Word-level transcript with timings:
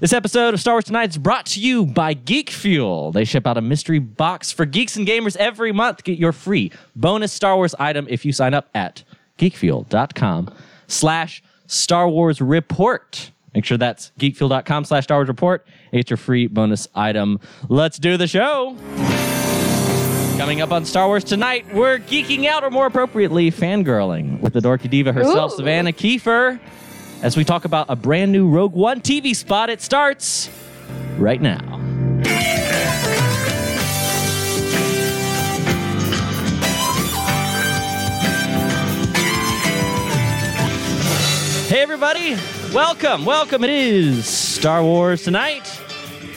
This 0.00 0.12
episode 0.12 0.54
of 0.54 0.60
Star 0.60 0.74
Wars 0.74 0.84
Tonight 0.84 1.10
is 1.10 1.18
brought 1.18 1.46
to 1.46 1.60
you 1.60 1.84
by 1.84 2.14
Geek 2.14 2.50
Fuel. 2.50 3.10
They 3.10 3.24
ship 3.24 3.48
out 3.48 3.56
a 3.56 3.60
mystery 3.60 3.98
box 3.98 4.52
for 4.52 4.64
geeks 4.64 4.94
and 4.94 5.04
gamers 5.04 5.36
every 5.36 5.72
month. 5.72 6.04
Get 6.04 6.18
your 6.20 6.30
free 6.30 6.70
bonus 6.94 7.32
Star 7.32 7.56
Wars 7.56 7.74
item 7.80 8.06
if 8.08 8.24
you 8.24 8.32
sign 8.32 8.54
up 8.54 8.68
at 8.74 9.02
geekfuel.com 9.38 10.54
slash 10.86 11.42
Star 11.66 12.08
Wars 12.08 12.40
Report. 12.40 13.32
Make 13.54 13.64
sure 13.64 13.76
that's 13.76 14.12
geekfuel.com 14.20 14.84
slash 14.84 15.02
Star 15.04 15.18
Wars 15.18 15.28
Report 15.28 15.66
get 15.92 16.10
your 16.10 16.16
free 16.16 16.46
bonus 16.46 16.86
item. 16.94 17.40
Let's 17.68 17.98
do 17.98 18.16
the 18.16 18.28
show. 18.28 18.76
Coming 20.36 20.60
up 20.60 20.70
on 20.70 20.84
Star 20.84 21.08
Wars 21.08 21.24
tonight, 21.24 21.66
we're 21.74 21.98
geeking 21.98 22.46
out, 22.46 22.62
or 22.62 22.70
more 22.70 22.86
appropriately, 22.86 23.50
fangirling 23.50 24.40
with 24.40 24.52
the 24.52 24.60
dorky 24.60 24.88
diva 24.88 25.12
herself, 25.12 25.54
Ooh. 25.54 25.56
Savannah 25.56 25.92
Kiefer, 25.92 26.60
as 27.22 27.36
we 27.36 27.44
talk 27.44 27.64
about 27.64 27.86
a 27.88 27.96
brand 27.96 28.32
new 28.32 28.48
Rogue 28.48 28.74
One 28.74 29.00
TV 29.00 29.34
spot. 29.34 29.70
It 29.70 29.80
starts 29.80 30.48
right 31.16 31.40
now. 31.40 31.78
Hey, 41.68 41.82
everybody. 41.82 42.36
Welcome. 42.72 43.24
Welcome. 43.24 43.62
It 43.62 43.70
is 43.70 44.26
Star 44.26 44.82
Wars 44.82 45.22
Tonight. 45.22 45.80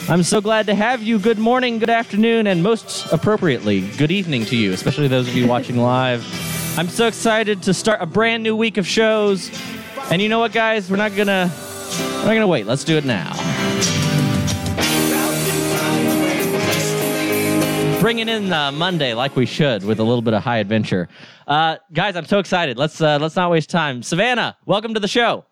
I'm 0.09 0.23
so 0.23 0.41
glad 0.41 0.65
to 0.65 0.75
have 0.75 1.01
you. 1.01 1.19
Good 1.19 1.37
morning, 1.37 1.79
good 1.79 1.89
afternoon, 1.89 2.47
and 2.47 2.61
most 2.61 3.09
appropriately, 3.13 3.81
good 3.97 4.11
evening 4.11 4.45
to 4.45 4.57
you, 4.57 4.73
especially 4.73 5.07
those 5.07 5.27
of 5.27 5.35
you 5.35 5.47
watching 5.47 5.77
live. 5.81 6.25
I'm 6.77 6.89
so 6.89 7.07
excited 7.07 7.63
to 7.63 7.73
start 7.73 8.01
a 8.01 8.05
brand 8.05 8.43
new 8.43 8.55
week 8.55 8.77
of 8.77 8.85
shows. 8.85 9.51
And 10.11 10.21
you 10.21 10.27
know 10.27 10.39
what, 10.39 10.51
guys? 10.51 10.91
We're 10.91 10.97
not 10.97 11.15
gonna 11.15 11.49
we're 11.49 12.25
not 12.25 12.33
gonna 12.33 12.45
wait. 12.45 12.65
Let's 12.65 12.83
do 12.83 12.97
it 12.97 13.05
now. 13.05 13.31
Bringing 18.01 18.27
in 18.27 18.51
uh, 18.51 18.73
Monday 18.73 19.13
like 19.13 19.37
we 19.37 19.45
should 19.45 19.85
with 19.85 19.99
a 19.99 20.03
little 20.03 20.21
bit 20.21 20.33
of 20.33 20.43
high 20.43 20.57
adventure. 20.57 21.07
Uh, 21.47 21.77
guys, 21.93 22.17
I'm 22.17 22.25
so 22.25 22.39
excited. 22.39 22.77
Let's 22.77 22.99
uh, 22.99 23.19
let's 23.21 23.37
not 23.37 23.51
waste 23.51 23.69
time. 23.69 24.03
Savannah, 24.03 24.57
welcome 24.65 24.93
to 24.95 24.99
the 24.99 25.07
show. 25.07 25.45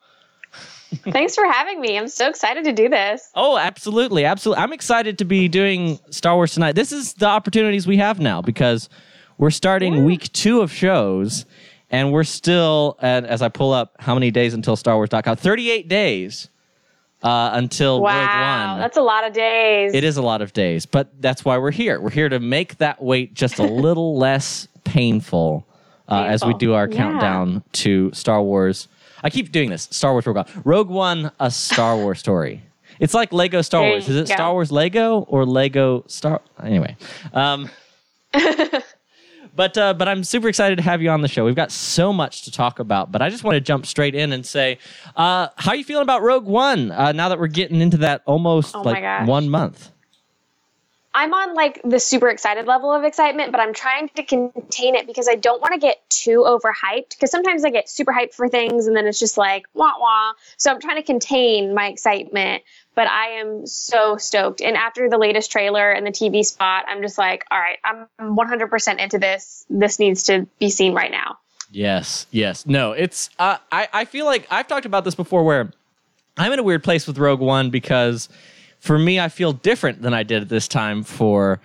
Thanks 1.06 1.36
for 1.36 1.46
having 1.46 1.80
me. 1.80 1.98
I'm 1.98 2.10
so 2.10 2.28
excited 2.28 2.66
to 2.66 2.74
do 2.74 2.90
this. 2.90 3.32
Oh, 3.36 3.58
absolutely, 3.58 4.26
absolutely. 4.26 4.62
I'm 4.62 4.74
excited 4.74 5.20
to 5.20 5.26
be 5.26 5.48
doing 5.48 6.00
Star 6.10 6.36
Wars 6.36 6.54
tonight. 6.54 6.74
This 6.74 6.92
is 6.92 7.14
the 7.14 7.28
opportunities 7.28 7.88
we 7.88 7.96
have 7.96 8.20
now 8.20 8.42
because 8.42 8.90
we're 9.38 9.52
starting 9.52 10.04
week 10.04 10.34
two 10.34 10.60
of 10.60 10.70
shows, 10.70 11.46
and 11.92 12.12
we're 12.12 12.24
still. 12.24 12.98
And 13.02 13.26
as 13.28 13.42
I 13.42 13.50
pull 13.50 13.74
up, 13.74 13.96
how 14.00 14.14
many 14.14 14.32
days 14.32 14.54
until 14.54 14.76
Star 14.76 14.96
Wars.com? 14.96 15.36
Thirty-eight 15.36 15.88
days 15.88 16.50
uh, 17.24 17.52
until 17.54 17.98
Rogue 17.98 18.06
Wow, 18.06 18.72
One. 18.74 18.80
that's 18.82 18.98
a 18.98 19.02
lot 19.02 19.26
of 19.28 19.34
days. 19.34 19.94
It 19.94 20.04
is 20.04 20.18
a 20.18 20.22
lot 20.22 20.42
of 20.42 20.54
days, 20.54 20.86
but 20.86 21.10
that's 21.22 21.44
why 21.44 21.58
we're 21.58 21.72
here. 21.72 22.00
We're 22.00 22.10
here 22.12 22.30
to 22.30 22.40
make 22.40 22.78
that 22.78 23.02
wait 23.02 23.34
just 23.34 23.60
a 23.60 23.64
little 23.86 24.18
less 24.18 24.68
painful, 24.84 25.66
uh, 26.08 26.24
as 26.28 26.44
we 26.46 26.54
do 26.56 26.74
our 26.74 26.88
Yeah. 26.90 26.98
countdown 26.98 27.64
to 27.74 28.12
Star 28.14 28.42
Wars. 28.42 28.88
I 29.22 29.30
keep 29.30 29.52
doing 29.52 29.70
this. 29.70 29.88
Star 29.92 30.14
Wars 30.14 30.26
Rogue 30.26 30.38
One. 30.38 30.48
Rogue 30.64 30.90
One, 30.90 31.32
a 31.40 31.52
Star 31.52 31.98
Wars 31.98 32.20
story. 32.20 32.64
It's 33.00 33.14
like 33.14 33.32
Lego 33.34 33.62
Star 33.62 33.82
There 33.82 33.92
Wars. 33.92 34.10
Is 34.10 34.16
it 34.16 34.28
go. 34.30 34.34
Star 34.36 34.54
Wars 34.54 34.72
Lego 34.72 35.20
or 35.30 35.46
Lego 35.46 36.04
Star? 36.08 36.42
Anyway, 36.64 36.96
um, 37.34 37.70
but 39.60 39.78
uh, 39.78 39.94
but 39.94 40.08
I'm 40.08 40.24
super 40.24 40.48
excited 40.48 40.78
to 40.78 40.82
have 40.84 41.02
you 41.02 41.10
on 41.10 41.20
the 41.20 41.28
show. 41.28 41.44
We've 41.44 41.54
got 41.54 41.70
so 41.70 42.14
much 42.14 42.44
to 42.44 42.52
talk 42.52 42.80
about, 42.80 43.12
but 43.12 43.22
I 43.22 43.30
just 43.30 43.44
want 43.44 43.56
to 43.56 43.60
jump 43.60 43.86
straight 43.86 44.16
in 44.16 44.32
and 44.32 44.46
say, 44.46 44.78
uh, 45.18 45.50
how 45.58 45.72
are 45.72 45.76
you 45.76 45.84
feeling 45.84 46.04
about 46.04 46.22
Rogue 46.22 46.46
One 46.46 46.92
uh, 46.92 47.12
now 47.12 47.28
that 47.28 47.38
we're 47.38 47.48
getting 47.48 47.82
into 47.82 47.98
that 47.98 48.22
almost 48.26 48.74
Oh 48.74 48.84
like 48.84 49.28
one 49.28 49.50
month? 49.50 49.92
I'm 51.14 51.34
on 51.34 51.56
like 51.56 51.82
the 51.84 52.00
super 52.00 52.30
excited 52.30 52.68
level 52.68 52.94
of 52.94 53.04
excitement, 53.04 53.52
but 53.52 53.60
I'm 53.60 53.74
trying 53.74 54.10
to 54.10 54.24
contain 54.24 54.96
it 54.96 55.08
because 55.08 55.28
I 55.28 55.36
don't 55.36 55.60
want 55.60 55.74
to 55.74 55.80
get 55.80 56.08
too 56.10 56.46
overhyped. 56.46 57.10
Because 57.10 57.32
sometimes 57.32 57.66
I 57.66 57.72
get 57.72 57.90
super 57.90 58.14
hyped 58.14 58.36
for 58.36 58.48
things 58.48 58.86
and 58.86 58.96
then 58.96 59.08
it's 59.08 59.20
just 59.20 59.38
like 59.38 59.66
wah 59.74 59.94
wah. 60.00 60.34
So 60.58 60.72
I'm 60.72 60.80
trying 60.80 60.98
to 60.98 61.04
contain 61.04 61.74
my 61.74 61.88
excitement, 61.88 62.64
but 62.94 63.08
I 63.08 63.30
am 63.40 63.66
so 63.66 64.18
stoked. 64.18 64.62
And 64.62 64.78
after 64.78 65.10
the 65.10 65.18
latest 65.18 65.52
trailer 65.52 65.92
and 65.92 66.06
the 66.06 66.12
TV 66.12 66.46
spot, 66.46 66.86
I'm 66.88 67.02
just 67.02 67.18
like, 67.18 67.44
all 67.50 67.60
right, 67.60 67.80
I'm 67.84 68.08
100% 68.20 69.00
into 69.00 69.18
this. 69.18 69.66
This 69.70 69.98
needs 69.98 70.24
to 70.24 70.48
be 70.60 70.70
seen 70.70 70.94
right 70.94 71.12
now. 71.12 71.40
Yes, 71.72 72.28
yes. 72.32 72.66
No, 72.66 72.92
it's 72.92 73.30
uh, 73.40 73.58
I 73.72 73.88
I 73.94 74.06
feel 74.06 74.26
like 74.26 74.48
I've 74.52 74.68
talked 74.68 74.86
about 74.86 75.06
this 75.06 75.16
before 75.16 75.44
where 75.44 75.72
I'm 76.38 76.52
in 76.52 76.60
a 76.60 76.64
weird 76.64 76.84
place 76.84 77.08
with 77.08 77.18
Rogue 77.18 77.40
One 77.42 77.70
because 77.70 78.30
for 78.80 78.98
me 78.98 79.20
I 79.20 79.30
feel 79.30 79.54
different 79.54 80.02
than 80.02 80.14
I 80.14 80.24
did 80.24 80.42
at 80.44 80.50
this 80.50 80.68
time 80.68 81.04
for 81.04 81.60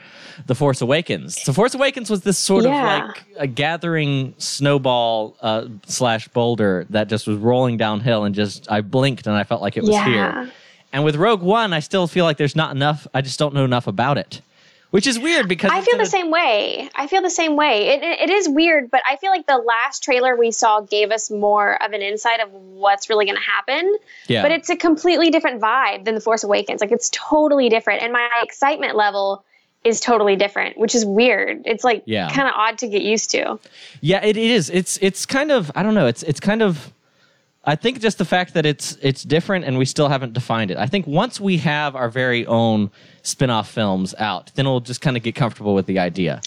The 0.46 0.54
Force 0.54 0.80
Awakens. 0.80 1.40
So, 1.40 1.52
Force 1.52 1.74
Awakens 1.74 2.10
was 2.10 2.22
this 2.22 2.38
sort 2.38 2.64
Yeah. 2.64 3.02
of 3.04 3.06
like 3.08 3.24
a 3.38 3.46
gathering 3.46 4.34
snowball 4.38 5.36
uh, 5.40 5.66
slash 5.86 6.26
boulder 6.28 6.86
that 6.90 7.08
just 7.08 7.26
was 7.26 7.36
rolling 7.38 7.76
downhill 7.76 8.24
and 8.24 8.34
just 8.34 8.70
I 8.70 8.80
blinked 8.80 9.26
and 9.26 9.36
I 9.36 9.44
felt 9.44 9.62
like 9.62 9.76
it 9.76 9.82
was 9.82 9.90
Yeah. 9.90 10.04
here. 10.06 10.52
And 10.92 11.04
with 11.04 11.16
Rogue 11.16 11.42
One, 11.42 11.72
I 11.72 11.80
still 11.80 12.06
feel 12.06 12.24
like 12.24 12.36
there's 12.36 12.56
not 12.56 12.74
enough. 12.74 13.06
I 13.14 13.20
just 13.20 13.38
don't 13.38 13.54
know 13.54 13.64
enough 13.64 13.86
about 13.86 14.16
it, 14.18 14.40
which 14.94 15.08
is 15.08 15.18
weird 15.18 15.48
because 15.48 15.72
I 15.72 15.80
feel 15.80 15.98
the 15.98 16.06
same 16.06 16.30
way. 16.30 16.88
I 16.94 17.08
feel 17.08 17.20
the 17.20 17.28
same 17.28 17.56
way. 17.56 17.88
It, 17.88 18.02
it, 18.04 18.20
it 18.20 18.30
is 18.30 18.48
weird, 18.48 18.92
but 18.92 19.02
I 19.10 19.16
feel 19.16 19.32
like 19.32 19.44
the 19.44 19.58
last 19.58 20.04
trailer 20.04 20.36
we 20.36 20.52
saw 20.52 20.82
gave 20.82 21.10
us 21.10 21.32
more 21.32 21.82
of 21.82 21.92
an 21.92 22.00
insight 22.00 22.38
of 22.38 22.52
what's 22.52 23.10
really 23.10 23.24
going 23.26 23.34
to 23.36 23.42
happen. 23.42 23.92
Yeah. 24.28 24.42
But 24.42 24.52
it's 24.52 24.70
a 24.70 24.76
completely 24.76 25.30
different 25.30 25.60
vibe 25.60 26.04
than 26.04 26.14
The 26.14 26.20
Force 26.20 26.44
Awakens. 26.44 26.80
Like 26.80 26.92
it's 26.92 27.10
totally 27.12 27.68
different. 27.68 28.04
And 28.04 28.12
my 28.12 28.28
excitement 28.40 28.94
level 28.94 29.44
is 29.82 29.98
totally 29.98 30.36
different, 30.36 30.78
which 30.78 30.94
is 30.94 31.04
weird. 31.04 31.62
It's 31.64 31.82
like 31.82 32.04
Yeah. 32.06 32.30
kind 32.30 32.46
of 32.46 32.54
odd 32.56 32.78
to 32.78 32.86
get 32.86 33.02
used 33.02 33.30
to. 33.30 33.58
Yeah, 34.00 34.24
it, 34.24 34.36
it 34.36 34.48
is. 34.48 34.70
It's 34.70 34.96
it's 35.02 35.26
kind 35.26 35.50
of 35.50 35.72
I 35.74 35.82
don't 35.82 35.94
know. 35.94 36.06
It's 36.06 36.22
it's 36.22 36.38
kind 36.38 36.62
of 36.62 36.92
I 37.66 37.76
think 37.76 38.00
just 38.00 38.18
the 38.18 38.24
fact 38.24 38.54
that 38.54 38.66
it's 38.66 38.96
it's 39.00 39.22
different 39.22 39.64
and 39.64 39.78
we 39.78 39.84
still 39.84 40.08
haven't 40.08 40.32
defined 40.32 40.70
it. 40.70 40.76
I 40.76 40.86
think 40.86 41.06
once 41.06 41.40
we 41.40 41.56
have 41.58 41.96
our 41.96 42.10
very 42.10 42.46
own 42.46 42.90
spin-off 43.22 43.70
films 43.70 44.14
out, 44.18 44.52
then 44.54 44.66
we'll 44.66 44.80
just 44.80 45.00
kind 45.00 45.16
of 45.16 45.22
get 45.22 45.34
comfortable 45.34 45.74
with 45.74 45.86
the 45.86 45.98
idea. 45.98 46.40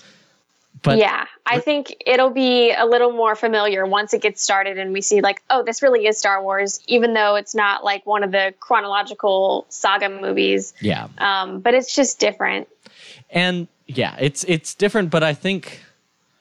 But 0.84 1.00
yeah, 1.00 1.26
I 1.46 1.60
think 1.60 1.96
it'll 2.06 2.30
be 2.30 2.72
a 2.72 2.86
little 2.86 3.12
more 3.12 3.36
familiar 3.36 3.86
once 3.86 4.14
it 4.14 4.22
gets 4.22 4.44
started 4.44 4.78
and 4.78 4.94
we 4.94 5.02
see 5.02 5.22
like, 5.22 5.42
oh, 5.50 5.64
this 5.64 5.82
really 5.82 6.06
is 6.06 6.20
Star 6.20 6.42
Wars, 6.44 6.80
even 6.88 7.16
though 7.16 7.36
it's 7.36 7.56
not 7.56 7.84
like 7.84 8.06
one 8.06 8.24
of 8.24 8.32
the 8.32 8.54
chronological 8.60 9.66
saga 9.70 10.08
movies. 10.10 10.74
yeah. 10.80 11.08
Um, 11.18 11.62
but 11.62 11.74
it's 11.74 11.96
just 11.96 12.20
different. 12.20 12.68
And 13.32 13.68
yeah, 13.88 14.16
it's 14.20 14.44
it's 14.44 14.76
different, 14.76 15.10
but 15.10 15.24
I 15.24 15.34
think 15.34 15.82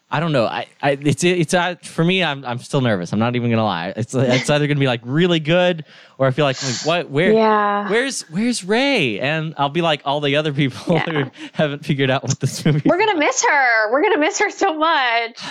I 0.09 0.21
don't 0.21 0.31
know. 0.31 0.47
I, 0.47 0.67
I 0.81 0.93
it's 1.03 1.25
it's 1.25 1.53
uh, 1.53 1.75
for 1.83 2.05
me. 2.05 2.23
I'm 2.23 2.45
I'm 2.45 2.59
still 2.59 2.81
nervous. 2.81 3.13
I'm 3.13 3.19
not 3.19 3.35
even 3.35 3.51
gonna 3.51 3.65
lie. 3.65 3.93
It's 3.97 4.15
it's 4.15 4.49
either 4.49 4.67
gonna 4.69 4.79
be 4.79 4.87
like 4.87 5.01
really 5.05 5.41
good, 5.41 5.85
or 6.17 6.29
I 6.29 6.31
feel 6.31 6.45
like, 6.45 6.63
like 6.63 6.75
what 6.85 7.11
where 7.11 7.33
Yeah. 7.33 7.91
where's 7.91 8.23
where's 8.31 8.63
Rey? 8.63 9.19
And 9.19 9.53
I'll 9.59 9.69
be 9.69 9.83
like 9.83 10.03
all 10.05 10.21
the 10.21 10.37
other 10.37 10.53
people 10.53 10.95
Yeah. 10.95 11.03
who 11.25 11.31
haven't 11.55 11.85
figured 11.85 12.09
out 12.11 12.23
what 12.23 12.39
this 12.39 12.65
movie. 12.65 12.83
We're 12.89 12.99
gonna 12.99 13.19
miss 13.19 13.45
her. 13.45 13.91
We're 13.91 14.03
gonna 14.03 14.19
miss 14.19 14.39
her 14.39 14.51
so 14.51 14.75
much. 14.79 15.41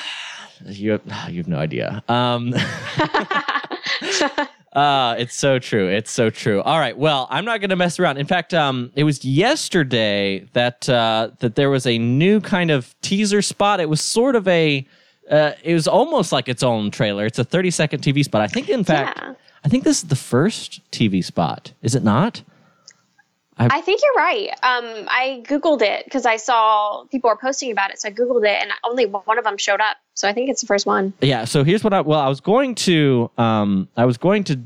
You 0.67 0.91
have, 0.91 1.01
you 1.29 1.38
have 1.39 1.49
no 1.49 1.57
idea. 1.57 2.01
Um, 2.07 2.53
uh, 4.75 5.16
it's 5.18 5.36
so 5.36 5.58
true. 5.58 5.88
It's 5.88 6.12
so 6.12 6.30
true. 6.30 6.62
All 6.62 6.80
right. 6.80 6.97
Well, 6.97 7.28
I'm 7.30 7.46
not 7.46 7.62
going 7.62 7.69
to 7.69 7.75
mess 7.75 8.00
around. 8.00 8.18
In 8.18 8.28
fact, 8.28 8.53
um, 8.53 8.91
it 8.96 9.03
was 9.06 9.24
yesterday 9.25 10.46
that 10.53 10.88
uh, 10.90 11.30
that 11.40 11.56
there 11.56 11.69
was 11.69 11.88
a 11.88 11.97
new 11.97 12.41
kind 12.41 12.72
of 12.72 12.94
teaser 13.02 13.41
spot. 13.41 13.80
It 13.80 13.90
was 13.90 14.02
sort 14.02 14.36
of 14.36 14.47
a. 14.47 14.86
Uh, 15.31 15.53
it 15.63 15.74
was 15.74 15.88
almost 15.88 16.31
like 16.31 16.47
its 16.47 16.62
own 16.62 16.91
trailer. 16.91 17.25
It's 17.25 17.40
a 17.40 17.44
30 17.44 17.72
second 17.72 18.02
TV 18.02 18.24
spot. 18.24 18.41
I 18.41 18.47
think, 18.47 18.69
in 18.69 18.84
fact, 18.84 19.18
Yeah. 19.19 19.34
I 19.63 19.69
think 19.69 19.84
this 19.84 20.03
is 20.03 20.09
the 20.09 20.16
first 20.16 20.81
TV 20.92 21.24
spot. 21.24 21.72
Is 21.81 21.96
it 21.96 22.03
not? 22.03 22.44
I 23.57 23.80
think 23.81 24.01
you're 24.04 24.13
right. 24.16 24.50
Um, 24.63 25.07
I 25.07 25.42
googled 25.48 25.81
it 25.81 26.04
because 26.04 26.25
I 26.25 26.36
saw 26.36 27.06
people 27.06 27.30
were 27.30 27.38
posting 27.38 27.71
about 27.71 27.89
it, 27.89 28.01
so 28.01 28.10
I 28.10 28.12
googled 28.12 28.44
it, 28.44 28.62
and 28.62 28.69
only 28.83 29.06
one 29.06 29.38
of 29.38 29.45
them 29.45 29.57
showed 29.57 29.80
up. 29.80 29.95
So 30.15 30.27
I 30.29 30.33
think 30.33 30.50
it's 30.50 30.62
the 30.62 30.67
first 30.67 30.85
one. 30.85 31.13
Yeah. 31.21 31.45
So 31.45 31.63
here's 31.63 31.83
what 31.83 31.94
I 31.94 32.01
well, 32.01 32.19
I 32.19 32.29
was 32.29 32.39
going 32.39 32.73
to 32.75 33.29
um, 33.38 33.88
I 33.95 34.06
was 34.06 34.17
going 34.17 34.44
to 34.45 34.59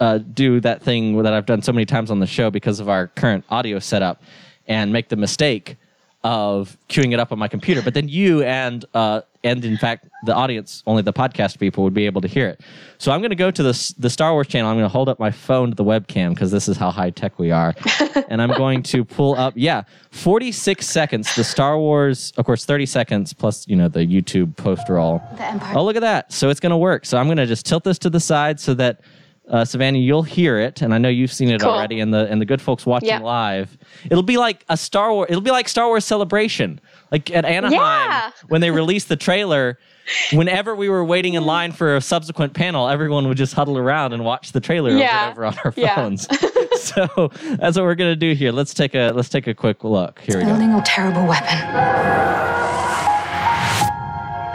uh, 0.00 0.18
do 0.18 0.60
that 0.60 0.82
thing 0.82 1.20
that 1.22 1.32
I've 1.32 1.46
done 1.46 1.62
so 1.62 1.72
many 1.72 1.84
times 1.84 2.10
on 2.10 2.20
the 2.20 2.26
show 2.26 2.50
because 2.50 2.80
of 2.80 2.88
our 2.88 3.08
current 3.08 3.44
audio 3.50 3.78
setup, 3.78 4.22
and 4.66 4.92
make 4.92 5.08
the 5.08 5.16
mistake 5.16 5.76
of 6.24 6.78
queuing 6.88 7.12
it 7.12 7.20
up 7.20 7.30
on 7.32 7.38
my 7.38 7.48
computer. 7.48 7.82
But 7.82 7.92
then 7.92 8.08
you 8.08 8.42
and 8.42 8.84
uh, 8.94 9.20
and 9.44 9.62
in 9.62 9.76
fact 9.76 10.08
the 10.24 10.34
audience, 10.34 10.82
only 10.86 11.02
the 11.02 11.12
podcast 11.12 11.58
people 11.58 11.84
would 11.84 11.92
be 11.92 12.06
able 12.06 12.22
to 12.22 12.28
hear 12.28 12.48
it. 12.48 12.62
So 12.96 13.12
I'm 13.12 13.20
going 13.20 13.30
to 13.30 13.36
go 13.36 13.50
to 13.50 13.62
the 13.62 13.94
the 13.98 14.08
Star 14.08 14.32
Wars 14.32 14.46
channel. 14.46 14.70
I'm 14.70 14.76
going 14.76 14.86
to 14.86 14.92
hold 14.92 15.10
up 15.10 15.20
my 15.20 15.30
phone 15.30 15.68
to 15.68 15.74
the 15.74 15.84
webcam 15.84 16.30
because 16.30 16.50
this 16.50 16.66
is 16.66 16.78
how 16.78 16.90
high 16.90 17.10
tech 17.10 17.38
we 17.38 17.50
are, 17.50 17.74
and 18.28 18.40
I'm 18.40 18.50
going 18.50 18.82
to 18.84 19.04
pull 19.04 19.36
up. 19.36 19.52
Yeah, 19.54 19.82
46 20.12 20.86
seconds. 20.86 21.36
The 21.36 21.44
Star 21.44 21.78
Wars, 21.78 22.32
of 22.38 22.46
course, 22.46 22.64
30 22.64 22.86
seconds 22.86 23.34
plus 23.34 23.68
you 23.68 23.76
know 23.76 23.88
the 23.88 24.06
YouTube 24.06 24.56
post 24.56 24.88
roll. 24.88 25.22
The 25.36 25.44
Empire. 25.44 25.74
Oh, 25.76 25.84
look 25.84 25.96
at 25.96 26.00
that. 26.00 26.32
So 26.32 26.48
it's 26.48 26.60
going 26.60 26.70
to 26.70 26.78
work. 26.78 27.04
So 27.04 27.18
I'm 27.18 27.26
going 27.26 27.36
to 27.36 27.46
just 27.46 27.66
tilt 27.66 27.84
this 27.84 27.98
to 27.98 28.10
the 28.10 28.20
side 28.20 28.58
so 28.58 28.72
that 28.74 29.00
uh, 29.48 29.64
Savannah, 29.64 29.98
you'll 29.98 30.22
hear 30.22 30.58
it, 30.58 30.80
and 30.82 30.94
I 30.94 30.98
know 30.98 31.08
you've 31.08 31.32
seen 31.32 31.50
it 31.50 31.60
Cool. 31.60 31.70
already. 31.70 32.00
And 32.00 32.12
the 32.14 32.26
and 32.30 32.40
the 32.40 32.46
good 32.46 32.62
folks 32.62 32.86
watching 32.86 33.08
Yeah. 33.10 33.18
live, 33.20 33.76
it'll 34.10 34.22
be 34.22 34.36
like 34.38 34.64
a 34.68 34.76
Star 34.76 35.12
Wars. 35.12 35.26
It'll 35.30 35.42
be 35.42 35.50
like 35.50 35.68
Star 35.68 35.86
Wars 35.86 36.04
Celebration, 36.04 36.80
like 37.12 37.30
at 37.30 37.44
Anaheim 37.44 37.72
Yeah. 37.78 38.30
when 38.48 38.60
they 38.60 38.70
released 38.70 39.08
the 39.08 39.16
trailer. 39.16 39.78
Whenever 40.34 40.74
we 40.74 40.90
were 40.90 41.02
waiting 41.02 41.32
in 41.32 41.46
line 41.46 41.72
for 41.72 41.96
a 41.96 42.00
subsequent 42.00 42.52
panel, 42.52 42.90
everyone 42.90 43.26
would 43.26 43.38
just 43.38 43.54
huddle 43.54 43.78
around 43.78 44.12
and 44.12 44.22
watch 44.22 44.52
the 44.52 44.60
trailer 44.60 44.90
Yeah. 44.90 45.30
over 45.30 45.44
and 45.44 45.54
over 45.54 45.60
on 45.60 45.64
our 45.64 45.72
Yeah. 45.76 45.94
phones. 45.94 46.28
so 46.78 47.30
that's 47.56 47.78
what 47.78 47.84
we're 47.86 47.94
gonna 47.94 48.14
do 48.14 48.34
here. 48.34 48.52
Let's 48.52 48.74
take 48.74 48.94
a 48.94 49.12
let's 49.14 49.30
take 49.30 49.46
a 49.46 49.54
quick 49.54 49.82
look. 49.82 50.20
Here 50.20 50.36
we 50.36 50.42
go. 50.44 50.50
Building 50.50 50.74
a 50.74 50.82
terrible 50.82 51.26
weapon. 51.26 51.58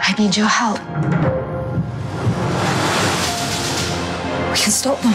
I 0.02 0.14
need 0.18 0.36
your 0.36 0.46
help. 0.46 1.39
Can 4.60 4.70
stop 4.70 5.00
them. 5.00 5.12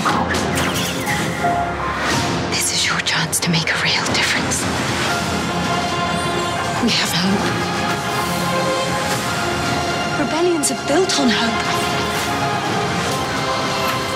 This 2.49 2.73
is 2.73 2.87
your 2.87 2.99
chance 3.01 3.39
to 3.41 3.51
make 3.51 3.69
a 3.69 3.77
real 3.83 4.03
difference. 4.17 4.61
We 6.81 6.89
have 6.89 7.11
hope. 7.13 7.45
Rebellions 10.19 10.71
are 10.71 10.87
built 10.87 11.19
on 11.19 11.29
hope. 11.29 11.61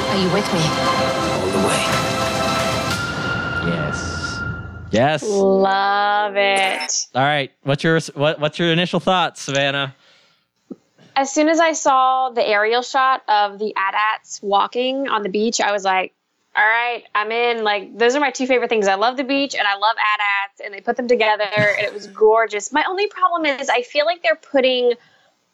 Are 0.10 0.18
you 0.18 0.34
with 0.34 0.52
me? 0.52 0.62
all 1.38 1.48
the 1.48 1.68
way. 1.68 1.84
Yes. 3.72 4.40
Yes. 4.90 5.24
Love 5.24 6.34
it. 6.38 6.92
All 7.14 7.22
right. 7.22 7.52
What's 7.62 7.84
your 7.84 8.00
what, 8.16 8.40
what's 8.40 8.58
your 8.58 8.72
initial 8.72 9.00
thoughts, 9.00 9.42
Savannah? 9.42 9.96
As 11.20 11.30
soon 11.34 11.50
as 11.50 11.60
I 11.60 11.74
saw 11.74 12.30
the 12.30 12.48
aerial 12.48 12.82
shot 12.82 13.24
of 13.28 13.60
the 13.60 13.74
AT-ATs 13.76 14.40
walking 14.42 15.10
on 15.10 15.22
the 15.22 15.28
beach, 15.28 15.60
I 15.60 15.74
was 15.74 15.84
like, 15.84 16.14
all 16.56 16.64
right, 16.64 17.04
I'm 17.14 17.30
in. 17.30 17.66
Like, 17.66 17.98
those 17.98 18.16
are 18.16 18.22
my 18.22 18.32
two 18.32 18.48
favorite 18.48 18.70
things. 18.70 18.88
I 18.88 18.96
love 18.96 19.18
the 19.18 19.26
beach 19.26 19.54
and 19.54 19.68
I 19.68 19.76
love 19.76 19.98
AT-ATs, 19.98 20.62
and 20.64 20.74
they 20.74 20.80
put 20.80 20.96
them 20.96 21.10
together, 21.10 21.44
and 21.44 21.86
it 21.86 21.94
was 21.94 22.08
gorgeous. 22.08 22.72
My 22.72 22.86
only 22.88 23.08
problem 23.08 23.46
is 23.46 23.68
I 23.68 23.82
feel 23.82 24.06
like 24.06 24.24
they're 24.24 24.38
putting 24.38 24.94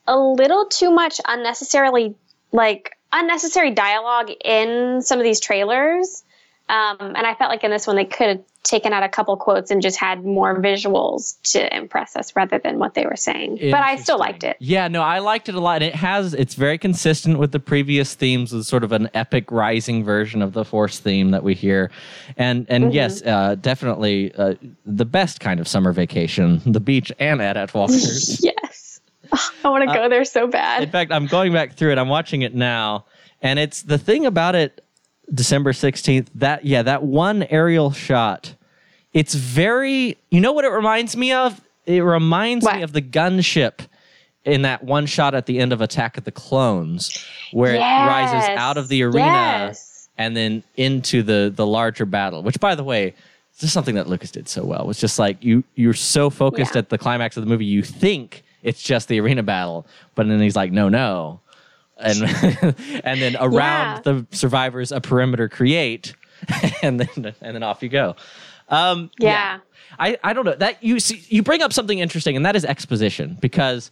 a 0.06 0.16
little 0.16 0.68
too 0.68 0.92
much 0.92 1.20
unnecessarily, 1.28 2.14
like, 2.52 2.92
unnecessary 3.12 3.72
dialogue 3.72 4.30
in 4.44 5.02
some 5.02 5.18
of 5.18 5.24
these 5.24 5.40
trailers. 5.40 6.24
Um, 6.68 6.98
and 7.00 7.18
I 7.28 7.36
felt 7.36 7.50
like 7.52 7.64
in 7.64 7.70
this 7.72 7.86
one 7.86 7.96
they 7.96 8.06
could 8.06 8.28
have 8.28 8.42
taken 8.64 8.92
out 8.92 9.04
a 9.04 9.10
couple 9.10 9.38
quotes 9.38 9.70
and 9.70 9.80
just 9.84 9.98
had 9.98 10.26
more 10.26 10.60
visuals 10.60 11.40
to 11.52 11.78
impress 11.78 12.16
us 12.16 12.36
rather 12.36 12.58
than 12.58 12.80
what 12.80 12.96
they 12.96 13.06
were 13.06 13.16
saying. 13.16 13.60
But 13.62 13.76
I 13.84 13.98
still 13.98 14.18
liked 14.18 14.44
it. 14.44 14.58
Yeah, 14.60 14.88
no, 14.88 15.04
I 15.04 15.20
liked 15.20 15.48
it 15.48 15.54
a 15.54 15.60
lot. 15.60 15.84
And 15.84 15.84
it 15.84 15.94
has 15.96 16.34
it's 16.34 16.56
very 16.56 16.80
consistent 16.80 17.38
with 17.38 17.52
the 17.52 17.60
previous 17.60 18.16
themes 18.16 18.52
with 18.52 18.66
sort 18.66 18.84
of 18.84 18.92
an 18.92 19.08
epic 19.14 19.52
rising 19.52 20.04
version 20.04 20.42
of 20.42 20.54
the 20.54 20.66
Force 20.66 20.98
theme 20.98 21.30
that 21.30 21.44
we 21.44 21.54
hear. 21.54 21.92
And 22.38 22.66
and 22.68 22.86
Mm-hmm. 22.86 22.94
yes, 22.94 23.22
uh, 23.22 23.54
definitely 23.62 24.34
uh, 24.34 24.56
the 24.88 25.06
best 25.06 25.40
kind 25.40 25.60
of 25.60 25.68
summer 25.68 25.92
vacation, 25.92 26.62
the 26.66 26.80
beach 26.80 27.12
and 27.20 27.42
AT-AT 27.42 27.74
Walkers. 27.76 28.40
Yes. 28.44 29.00
I 29.64 29.70
want 29.70 29.88
to 29.88 29.94
go 29.94 30.08
there 30.10 30.24
so 30.26 30.48
bad. 30.48 30.84
In 30.84 30.90
fact, 30.90 31.12
I'm 31.12 31.26
going 31.28 31.52
back 31.54 31.74
through 31.74 31.92
it. 31.92 31.98
I'm 31.98 32.10
watching 32.10 32.42
it 32.44 32.54
now, 32.56 33.06
and 33.42 33.58
it's 33.60 33.82
the 33.84 33.98
thing 33.98 34.26
about 34.26 34.56
it. 34.56 34.82
December 35.34 35.72
16th. 35.74 36.28
That 36.36 36.66
yeah, 36.66 36.84
that 36.84 37.04
one 37.04 37.44
aerial 37.44 37.92
shot. 37.92 38.56
It's 39.14 39.34
very. 39.34 40.18
You 40.30 40.42
know 40.42 40.52
what 40.52 40.66
it 40.66 40.70
reminds 40.70 41.16
me 41.16 41.32
of? 41.32 41.62
It 41.86 42.02
reminds 42.02 42.66
me 42.66 42.82
of 42.82 42.92
the 42.94 43.02
gunship 43.02 43.88
in 44.44 44.64
that 44.64 44.84
one 44.84 45.06
shot 45.06 45.34
at 45.36 45.46
the 45.46 45.60
end 45.60 45.72
of 45.74 45.82
Attack 45.82 46.18
of 46.18 46.24
the 46.24 46.32
Clones, 46.32 47.24
where 47.52 47.76
it 47.76 47.80
rises 47.80 48.50
out 48.58 48.78
of 48.78 48.88
the 48.88 49.04
arena 49.04 49.26
Yes. 49.26 50.10
and 50.18 50.36
then 50.36 50.64
into 50.78 51.24
the 51.24 51.52
the 51.56 51.66
larger 51.66 52.06
battle. 52.06 52.44
Which, 52.44 52.60
by 52.60 52.76
the 52.76 52.84
way, 52.84 53.08
is 53.54 53.60
just 53.62 53.74
something 53.74 53.96
that 53.96 54.08
Lucas 54.10 54.32
did 54.32 54.50
so 54.50 54.66
well. 54.66 54.90
It's 54.90 55.00
just 55.00 55.18
like 55.20 55.44
you 55.44 55.64
you're 55.76 55.94
so 55.94 56.30
focused 56.30 56.76
Yeah. 56.76 56.80
at 56.80 56.90
the 56.90 56.98
climax 56.98 57.38
of 57.38 57.44
the 57.44 57.50
movie, 57.50 57.66
you 57.66 57.82
think 57.84 58.44
it's 58.64 58.82
just 58.82 59.08
the 59.08 59.20
arena 59.20 59.44
battle, 59.44 59.86
but 60.16 60.28
then 60.28 60.40
he's 60.42 60.56
like, 60.56 60.72
no, 60.72 60.90
no, 60.90 61.40
and 61.98 62.22
and 63.04 63.22
then 63.22 63.36
around 63.40 63.52
Yeah. 63.54 64.00
the 64.04 64.28
survivors 64.32 64.92
a 64.92 65.02
perimeter 65.02 65.48
create, 65.50 66.14
and 66.82 67.00
then 67.00 67.34
and 67.42 67.56
then 67.56 67.64
off 67.64 67.82
you 67.84 67.90
go. 67.90 68.16
Um, 68.70 69.12
Yeah. 69.20 69.60
I, 70.00 70.18
I 70.24 70.34
don't 70.34 70.44
know 70.46 70.56
that 70.56 70.84
you 70.84 71.00
see 71.00 71.24
you 71.30 71.42
bring 71.44 71.62
up 71.62 71.72
something 71.72 72.00
interesting 72.00 72.36
and 72.36 72.46
that 72.46 72.56
is 72.56 72.66
exposition 72.66 73.38
because 73.40 73.92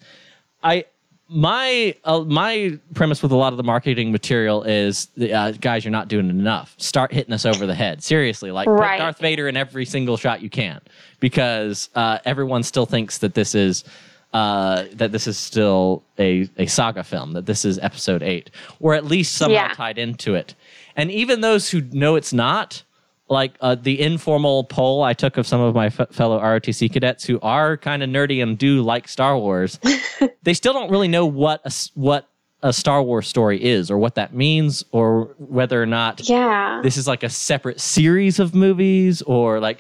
I 0.64 0.86
my 1.30 1.96
uh, 2.04 2.22
my 2.22 2.78
premise 2.94 3.24
with 3.24 3.32
a 3.32 3.36
lot 3.38 3.54
of 3.54 3.58
the 3.58 3.64
marketing 3.64 4.12
material 4.12 4.64
is 4.64 5.08
uh, 5.34 5.52
guys 5.52 5.86
you're 5.86 5.92
not 5.92 6.10
doing 6.10 6.30
enough 6.30 6.76
start 6.78 7.14
hitting 7.14 7.32
us 7.34 7.46
over 7.46 7.66
the 7.66 7.76
head 7.76 8.04
seriously 8.04 8.52
like 8.52 8.66
put 8.66 8.80
Darth 9.00 9.20
Vader 9.20 9.48
in 9.48 9.56
every 9.56 9.86
single 9.86 10.18
shot 10.18 10.42
you 10.42 10.50
can 10.50 10.82
because 11.22 11.90
uh, 11.96 12.18
everyone 12.26 12.64
still 12.64 12.86
thinks 12.86 13.20
that 13.20 13.36
this 13.36 13.56
is 13.56 13.86
uh, 14.34 14.86
that 14.94 15.12
this 15.12 15.28
is 15.28 15.38
still 15.38 16.04
a, 16.18 16.50
a 16.58 16.66
saga 16.66 17.04
film 17.04 17.34
that 17.34 17.46
this 17.46 17.64
is 17.66 17.78
episode 17.80 18.24
8 18.24 18.50
or 18.80 18.94
at 18.96 19.06
least 19.06 19.36
somehow 19.36 19.54
Yeah. 19.68 19.74
tied 19.74 19.98
into 19.98 20.34
it 20.36 20.56
and 20.96 21.12
even 21.12 21.42
those 21.42 21.70
who 21.70 21.82
know 21.92 22.16
it's 22.16 22.34
not 22.34 22.84
like 23.30 23.54
uh, 23.62 23.76
the 23.76 24.02
informal 24.02 24.64
poll 24.66 25.02
I 25.04 25.14
took 25.14 25.38
of 25.38 25.48
some 25.48 25.62
of 25.62 25.74
my 25.74 25.88
f- 25.88 26.10
fellow 26.12 26.40
ROTC 26.40 26.92
cadets 26.92 27.24
who 27.24 27.40
are 27.42 27.78
kind 27.78 28.04
of 28.04 28.10
nerdy 28.10 28.44
and 28.44 28.58
do 28.58 28.82
like 28.84 29.08
Star 29.08 29.38
Wars, 29.38 29.80
they 30.44 30.54
still 30.54 30.74
don't 30.74 30.92
really 30.92 31.08
know 31.08 31.26
what 31.26 31.62
a, 31.66 31.72
what 31.96 32.28
a 32.62 32.72
Star 32.74 33.02
Wars 33.02 33.28
story 33.28 33.64
is 33.64 33.90
or 33.90 33.98
what 33.98 34.16
that 34.16 34.34
means 34.36 34.84
or 34.92 35.34
whether 35.40 35.82
or 35.82 35.86
not 35.86 36.28
Yeah. 36.30 36.82
this 36.84 36.98
is 36.98 37.08
like 37.08 37.24
a 37.24 37.30
separate 37.30 37.80
series 37.80 38.40
of 38.40 38.54
movies 38.54 39.22
or 39.24 39.60
like 39.60 39.80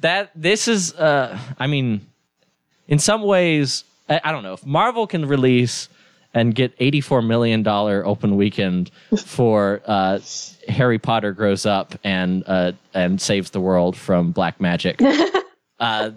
that. 0.00 0.30
This 0.36 0.68
is, 0.68 0.94
uh, 0.94 1.38
I 1.58 1.66
mean, 1.66 2.06
in 2.88 2.98
some 2.98 3.22
ways, 3.22 3.84
I, 4.08 4.20
I 4.24 4.32
don't 4.32 4.42
know 4.42 4.54
if 4.54 4.64
Marvel 4.64 5.06
can 5.06 5.26
release 5.26 5.88
and 6.34 6.54
get 6.54 6.72
eighty-four 6.78 7.22
million 7.22 7.62
dollar 7.62 8.04
open 8.04 8.36
weekend 8.36 8.90
for 9.24 9.80
uh, 9.86 10.18
Harry 10.68 10.98
Potter 10.98 11.32
grows 11.32 11.66
up 11.66 11.94
and 12.04 12.42
uh, 12.46 12.72
and 12.92 13.20
saves 13.20 13.50
the 13.50 13.60
world 13.60 13.96
from 13.96 14.32
black 14.32 14.60
magic, 14.60 15.00
uh, 15.80 16.10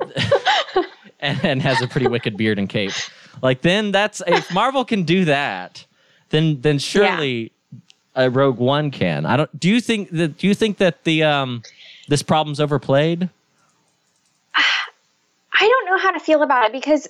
and, 1.20 1.40
and 1.46 1.62
has 1.62 1.82
a 1.82 1.88
pretty 1.88 2.08
wicked 2.08 2.36
beard 2.38 2.60
and 2.60 2.70
cape. 2.70 2.94
Like 3.42 3.62
then 3.62 3.92
that's 3.92 4.22
if 4.28 4.52
Marvel 4.54 4.84
can 4.84 5.04
do 5.04 5.26
that, 5.26 5.86
then 6.30 6.62
then 6.62 6.80
surely 6.80 7.52
uh, 8.18 8.30
Rogue 8.32 8.58
One 8.58 8.90
can. 8.92 9.26
I 9.26 9.38
don't. 9.38 9.60
Do 9.60 9.70
you 9.70 9.80
think 9.80 10.10
that? 10.12 10.38
Do 10.38 10.48
you 10.48 10.56
think 10.56 10.78
that 10.78 11.04
the 11.04 11.24
um 11.24 11.62
this 12.08 12.24
problem's 12.24 12.60
overplayed? 12.60 13.30
I 15.60 15.68
don't 15.68 15.86
know 15.86 15.98
how 15.98 16.12
to 16.12 16.20
feel 16.20 16.44
about 16.44 16.66
it 16.66 16.72
because 16.72 17.08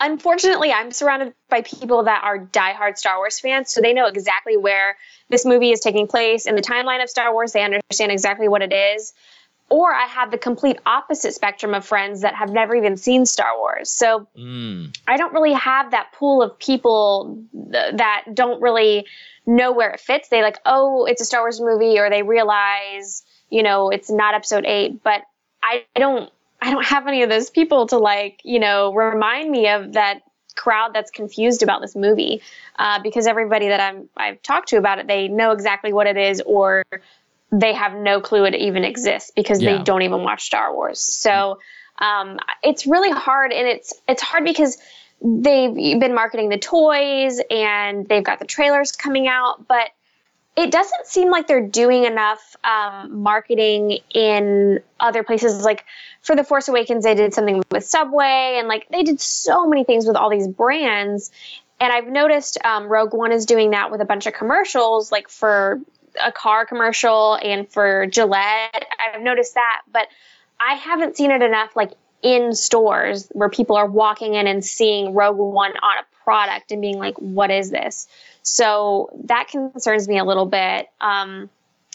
unfortunately 0.00 0.72
I'm 0.72 0.90
surrounded 0.90 1.34
by 1.48 1.62
people 1.62 2.04
that 2.04 2.24
are 2.24 2.38
diehard 2.38 2.96
Star 2.96 3.18
Wars 3.18 3.38
fans, 3.38 3.70
so 3.72 3.80
they 3.80 3.92
know 3.92 4.06
exactly 4.06 4.56
where 4.56 4.96
this 5.28 5.44
movie 5.44 5.70
is 5.72 5.80
taking 5.80 6.06
place 6.06 6.46
in 6.46 6.54
the 6.56 6.62
timeline 6.62 7.02
of 7.02 7.10
Star 7.10 7.32
Wars. 7.32 7.52
They 7.52 7.62
understand 7.62 8.10
exactly 8.12 8.48
what 8.48 8.62
it 8.62 8.72
is. 8.72 9.12
Or 9.68 9.92
I 9.92 10.04
have 10.04 10.30
the 10.30 10.38
complete 10.38 10.78
opposite 10.84 11.32
spectrum 11.32 11.72
of 11.72 11.84
friends 11.86 12.20
that 12.20 12.34
have 12.34 12.50
never 12.50 12.74
even 12.74 12.96
seen 12.98 13.24
Star 13.24 13.56
Wars. 13.58 13.90
So 13.90 14.26
Mm. 14.36 14.94
I 15.06 15.16
don't 15.16 15.32
really 15.32 15.54
have 15.54 15.92
that 15.92 16.12
pool 16.12 16.42
of 16.42 16.58
people 16.58 17.42
th- 17.52 17.94
that 17.96 18.24
don't 18.34 18.60
really 18.60 19.06
know 19.46 19.72
where 19.72 19.90
it 19.90 20.00
fits. 20.00 20.28
They 20.28 20.42
like, 20.42 20.58
oh, 20.66 21.06
it's 21.06 21.22
a 21.22 21.24
Star 21.24 21.40
Wars 21.40 21.60
movie, 21.60 21.98
or 21.98 22.10
they 22.10 22.22
realize, 22.22 23.22
you 23.48 23.62
know, 23.62 23.88
it's 23.90 24.10
not 24.10 24.34
Episode 24.34 24.66
Eight. 24.66 25.02
But 25.02 25.22
I 25.62 25.84
don't, 25.94 26.30
I 26.62 26.70
don't 26.70 26.86
have 26.86 27.08
any 27.08 27.22
of 27.24 27.28
those 27.28 27.50
people 27.50 27.88
to 27.88 27.98
like, 27.98 28.40
you 28.44 28.60
know, 28.60 28.94
remind 28.94 29.50
me 29.50 29.68
of 29.68 29.94
that 29.94 30.20
crowd 30.54 30.94
that's 30.94 31.10
confused 31.10 31.62
about 31.62 31.80
this 31.80 31.96
movie. 31.96 32.40
Uh, 32.78 33.00
because 33.02 33.26
everybody 33.26 33.68
that 33.68 33.80
I'm, 33.80 34.08
I've 34.16 34.40
talked 34.42 34.68
to 34.68 34.76
about 34.76 34.98
it, 35.00 35.08
they 35.08 35.26
know 35.26 35.50
exactly 35.50 35.92
what 35.92 36.06
it 36.06 36.16
is, 36.16 36.40
or 36.46 36.84
they 37.50 37.72
have 37.72 37.94
no 37.94 38.20
clue 38.20 38.44
it 38.44 38.54
even 38.54 38.84
exists 38.84 39.32
because 39.34 39.60
Yeah. 39.60 39.76
they 39.78 39.82
don't 39.82 40.02
even 40.02 40.22
watch 40.22 40.44
Star 40.44 40.72
Wars. 40.72 41.00
So 41.00 41.58
um, 41.98 42.38
it's 42.62 42.86
really 42.86 43.10
hard, 43.10 43.52
and 43.52 43.66
it's 43.66 43.92
it's 44.08 44.22
hard 44.22 44.44
because 44.44 44.78
they've 45.20 45.74
been 45.74 46.14
marketing 46.14 46.48
the 46.48 46.58
toys 46.58 47.40
and 47.50 48.08
they've 48.08 48.24
got 48.24 48.38
the 48.38 48.46
trailers 48.46 48.92
coming 48.92 49.28
out, 49.28 49.66
but 49.68 49.90
it 50.56 50.70
doesn't 50.70 51.06
seem 51.06 51.30
like 51.30 51.46
they're 51.46 51.66
doing 51.66 52.04
enough 52.04 52.56
um, 52.62 53.22
marketing 53.22 53.98
in 54.14 54.80
other 55.00 55.22
places. 55.22 55.64
Like 55.64 55.84
for 56.20 56.36
the 56.36 56.44
Force 56.44 56.68
Awakens, 56.68 57.04
they 57.04 57.14
did 57.14 57.32
something 57.32 57.62
with 57.70 57.84
Subway, 57.84 58.56
and 58.58 58.68
like 58.68 58.86
they 58.90 59.02
did 59.02 59.20
so 59.20 59.66
many 59.66 59.84
things 59.84 60.06
with 60.06 60.16
all 60.16 60.28
these 60.28 60.48
brands. 60.48 61.30
And 61.80 61.92
I've 61.92 62.06
noticed 62.06 62.58
um, 62.64 62.86
Rogue 62.86 63.14
One 63.14 63.32
is 63.32 63.46
doing 63.46 63.70
that 63.70 63.90
with 63.90 64.00
a 64.00 64.04
bunch 64.04 64.26
of 64.26 64.34
commercials, 64.34 65.10
like 65.10 65.28
for 65.28 65.80
a 66.22 66.30
car 66.30 66.66
commercial 66.66 67.38
and 67.42 67.68
for 67.68 68.06
Gillette. 68.06 68.86
I've 69.14 69.22
noticed 69.22 69.54
that, 69.54 69.82
but 69.90 70.08
I 70.60 70.74
haven't 70.74 71.16
seen 71.16 71.30
it 71.30 71.40
enough, 71.40 71.74
like 71.74 71.92
in 72.20 72.54
stores 72.54 73.28
where 73.32 73.48
people 73.48 73.76
are 73.76 73.86
walking 73.86 74.34
in 74.34 74.46
and 74.46 74.62
seeing 74.62 75.14
Rogue 75.14 75.38
One 75.38 75.72
on 75.72 75.98
a 75.98 76.24
product 76.24 76.70
and 76.72 76.82
being 76.82 76.98
like, 76.98 77.16
"What 77.16 77.50
is 77.50 77.70
this?" 77.70 78.06
So 78.42 79.10
that 79.24 79.48
concerns 79.48 80.08
me 80.08 80.18
a 80.18 80.24
little 80.24 80.46
bit. 80.46 80.88
Um, 81.00 81.48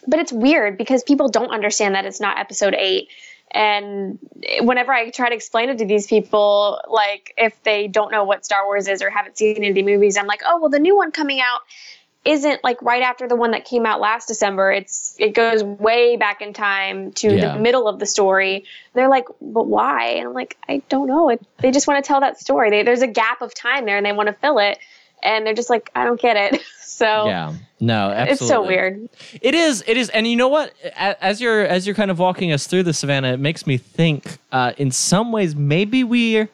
but 0.08 0.20
it's 0.20 0.32
weird 0.32 0.78
because 0.78 1.04
people 1.04 1.28
don't 1.30 1.52
understand 1.52 1.96
that 1.96 2.06
it's 2.06 2.20
not 2.20 2.38
episode 2.38 2.74
eight. 2.76 3.10
And 3.52 4.20
whenever 4.62 4.92
I 4.94 5.10
try 5.10 5.30
to 5.30 5.36
explain 5.36 5.70
it 5.70 5.78
to 5.80 5.86
these 5.86 6.08
people, 6.08 6.82
like 6.90 7.34
if 7.38 7.62
they 7.64 7.88
don't 7.88 8.12
know 8.12 8.24
what 8.24 8.46
Star 8.46 8.66
Wars 8.66 8.88
is 8.88 9.02
or 9.02 9.10
haven't 9.10 9.38
seen 9.38 9.64
any 9.64 9.84
movies, 9.84 10.18
I'm 10.18 10.28
like, 10.28 10.42
oh, 10.46 10.60
well, 10.60 10.70
the 10.70 10.80
new 10.80 10.96
one 10.96 11.12
coming 11.12 11.40
out 11.40 11.62
isn't 12.26 12.62
like 12.62 12.82
right 12.82 13.04
after 13.04 13.26
the 13.28 13.38
one 13.38 13.52
that 13.52 13.64
came 13.64 13.86
out 13.86 14.02
last 14.02 14.28
December. 14.28 14.72
It's 14.72 15.16
it 15.18 15.34
goes 15.34 15.64
way 15.64 16.18
back 16.18 16.42
in 16.42 16.52
time 16.52 17.14
to 17.14 17.36
Yeah. 17.36 17.54
the 17.54 17.60
middle 17.60 17.88
of 17.88 18.00
the 18.00 18.06
story. 18.06 18.66
They're 18.94 19.08
like, 19.08 19.28
but 19.42 19.66
why? 19.66 20.10
And 20.16 20.28
I'm 20.28 20.34
like, 20.34 20.58
I 20.68 20.82
don't 20.90 21.08
know. 21.08 21.30
It, 21.30 21.42
they 21.60 21.72
just 21.72 21.88
want 21.88 22.04
to 22.04 22.08
tell 22.08 22.20
that 22.20 22.38
story. 22.40 22.70
They, 22.70 22.84
there's 22.84 23.02
a 23.02 23.08
gap 23.08 23.42
of 23.42 23.54
time 23.54 23.86
there, 23.86 23.96
and 23.96 24.06
they 24.06 24.12
want 24.12 24.28
to 24.28 24.34
fill 24.34 24.60
it. 24.60 24.78
And 25.28 25.46
they're 25.46 25.54
just 25.54 25.70
like, 25.70 25.92
I 25.94 26.06
don't 26.06 26.20
get 26.20 26.38
it. 26.38 26.62
so 26.82 27.28
Yeah. 27.28 27.54
No, 27.80 28.10
absolutely. 28.10 28.32
it's 28.34 28.48
so 28.48 28.66
weird. 28.66 29.10
It 29.42 29.54
is. 29.54 29.84
It 29.86 29.98
is. 29.98 30.10
And 30.10 30.26
you 30.26 30.36
know 30.36 30.48
what? 30.48 30.74
As 30.96 31.40
you're 31.40 31.62
as 31.64 31.86
you're 31.86 31.94
kind 31.96 32.10
of 32.10 32.18
walking 32.18 32.52
us 32.52 32.66
through 32.66 32.84
the 32.84 32.94
savannah, 32.94 33.34
it 33.34 33.40
makes 33.40 33.68
me 33.68 33.78
think. 33.78 34.40
Uh, 34.52 34.74
in 34.78 34.90
some 34.90 35.32
ways, 35.32 35.56
maybe 35.56 36.04
we're 36.04 36.50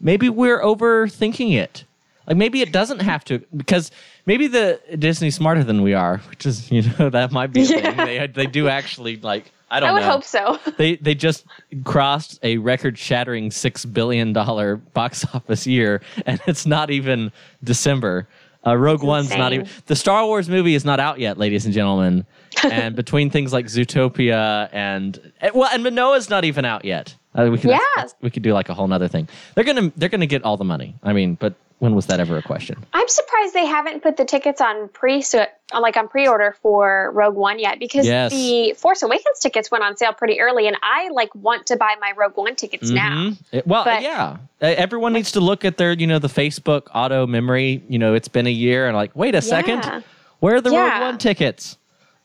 maybe 0.00 0.28
we're 0.28 0.60
overthinking 0.60 1.54
it. 1.56 1.84
Like 2.26 2.36
maybe 2.36 2.60
it 2.60 2.72
doesn't 2.72 3.00
have 3.00 3.24
to 3.26 3.38
because 3.56 3.90
maybe 4.26 4.48
the 4.48 4.80
Disney's 4.98 5.36
smarter 5.36 5.64
than 5.64 5.80
we 5.82 5.94
are, 5.94 6.18
which 6.28 6.44
is 6.44 6.70
you 6.76 6.82
know 6.98 7.08
that 7.08 7.32
might 7.32 7.52
be 7.52 7.62
a 7.62 7.66
thing. 7.66 7.84
Yeah. 7.84 8.04
They 8.04 8.26
they 8.26 8.46
do 8.46 8.68
actually 8.68 9.16
like 9.16 9.50
I 9.70 9.80
don't 9.80 9.88
know. 9.88 9.90
I 9.90 9.94
would 9.94 10.02
know. 10.02 10.12
hope 10.12 10.24
so. 10.24 10.58
They 10.76 10.96
they 10.96 11.14
just 11.14 11.46
crossed 11.84 12.38
a 12.42 12.58
record 12.58 12.98
shattering 12.98 13.50
six 13.50 13.84
billion 13.84 14.32
dollar 14.32 14.76
box 14.76 15.24
office 15.34 15.66
year, 15.66 16.02
and 16.24 16.40
it's 16.46 16.66
not 16.66 16.90
even 16.90 17.32
December. 17.64 18.28
Uh, 18.66 18.76
Rogue 18.76 19.02
One's 19.02 19.30
not 19.30 19.52
even 19.52 19.68
the 19.86 19.94
Star 19.94 20.24
Wars 20.26 20.48
movie 20.48 20.74
is 20.74 20.84
not 20.84 20.98
out 20.98 21.20
yet, 21.20 21.38
ladies 21.38 21.64
and 21.64 21.72
gentlemen. 21.72 22.26
and 22.64 22.96
between 22.96 23.30
things 23.30 23.52
like 23.52 23.66
Zootopia 23.66 24.68
and 24.72 25.32
eh, 25.40 25.50
well, 25.54 25.68
and 25.72 25.82
Moana's 25.84 26.30
not 26.30 26.44
even 26.44 26.64
out 26.64 26.84
yet. 26.84 27.14
Uh, 27.34 27.48
we 27.50 27.58
could 27.58 27.70
Yeah. 27.70 28.06
we 28.22 28.30
could 28.30 28.42
do 28.42 28.52
like 28.54 28.68
a 28.68 28.74
whole 28.74 28.88
nother 28.88 29.08
thing. 29.08 29.28
They're 29.54 29.64
gonna 29.64 29.92
they're 29.96 30.08
gonna 30.08 30.26
get 30.26 30.42
all 30.44 30.56
the 30.56 30.64
money. 30.64 30.96
I 31.02 31.12
mean, 31.12 31.34
but 31.34 31.54
when 31.78 31.94
was 31.94 32.06
that 32.06 32.20
ever 32.20 32.38
a 32.38 32.42
question? 32.42 32.84
I'm 32.94 33.08
surprised 33.08 33.52
they 33.54 33.66
haven't 33.66 34.02
put 34.02 34.16
the 34.16 34.24
tickets 34.24 34.60
on 34.60 34.88
pre 34.88 35.20
so 35.22 35.44
like 35.78 35.96
on 35.96 36.08
pre-order 36.08 36.56
for 36.62 37.10
Rogue 37.12 37.34
One 37.34 37.58
yet 37.58 37.78
because 37.78 38.06
Yes. 38.06 38.32
the 38.32 38.74
Force 38.78 39.02
Awakens 39.02 39.38
tickets 39.40 39.70
went 39.70 39.84
on 39.84 39.96
sale 39.96 40.12
pretty 40.12 40.40
early 40.40 40.66
and 40.68 40.76
I 40.82 41.08
like 41.10 41.34
want 41.34 41.66
to 41.66 41.76
buy 41.76 41.94
my 42.00 42.12
Rogue 42.16 42.36
One 42.36 42.54
tickets 42.56 42.90
now. 42.90 43.10
Mhm. 43.14 43.36
It- 43.52 43.66
well, 43.66 43.84
But- 43.84 44.02
yeah. 44.02 44.36
Everyone 44.60 45.12
needs 45.12 45.32
to 45.32 45.40
look 45.40 45.64
at 45.66 45.76
their, 45.76 45.92
you 45.92 46.06
know, 46.06 46.18
the 46.18 46.28
Facebook 46.28 46.84
auto 46.94 47.26
memory. 47.26 47.82
You 47.88 47.98
know, 47.98 48.14
it's 48.14 48.28
been 48.28 48.46
a 48.46 48.50
year, 48.50 48.86
and 48.86 48.96
like, 48.96 49.10
wait 49.14 49.34
a 49.34 49.42
second, 49.42 49.84
Yeah. 49.84 50.00
where 50.40 50.54
are 50.56 50.60
the 50.62 50.70
Rogue 50.70 51.00
One 51.02 51.18
tickets? 51.18 51.76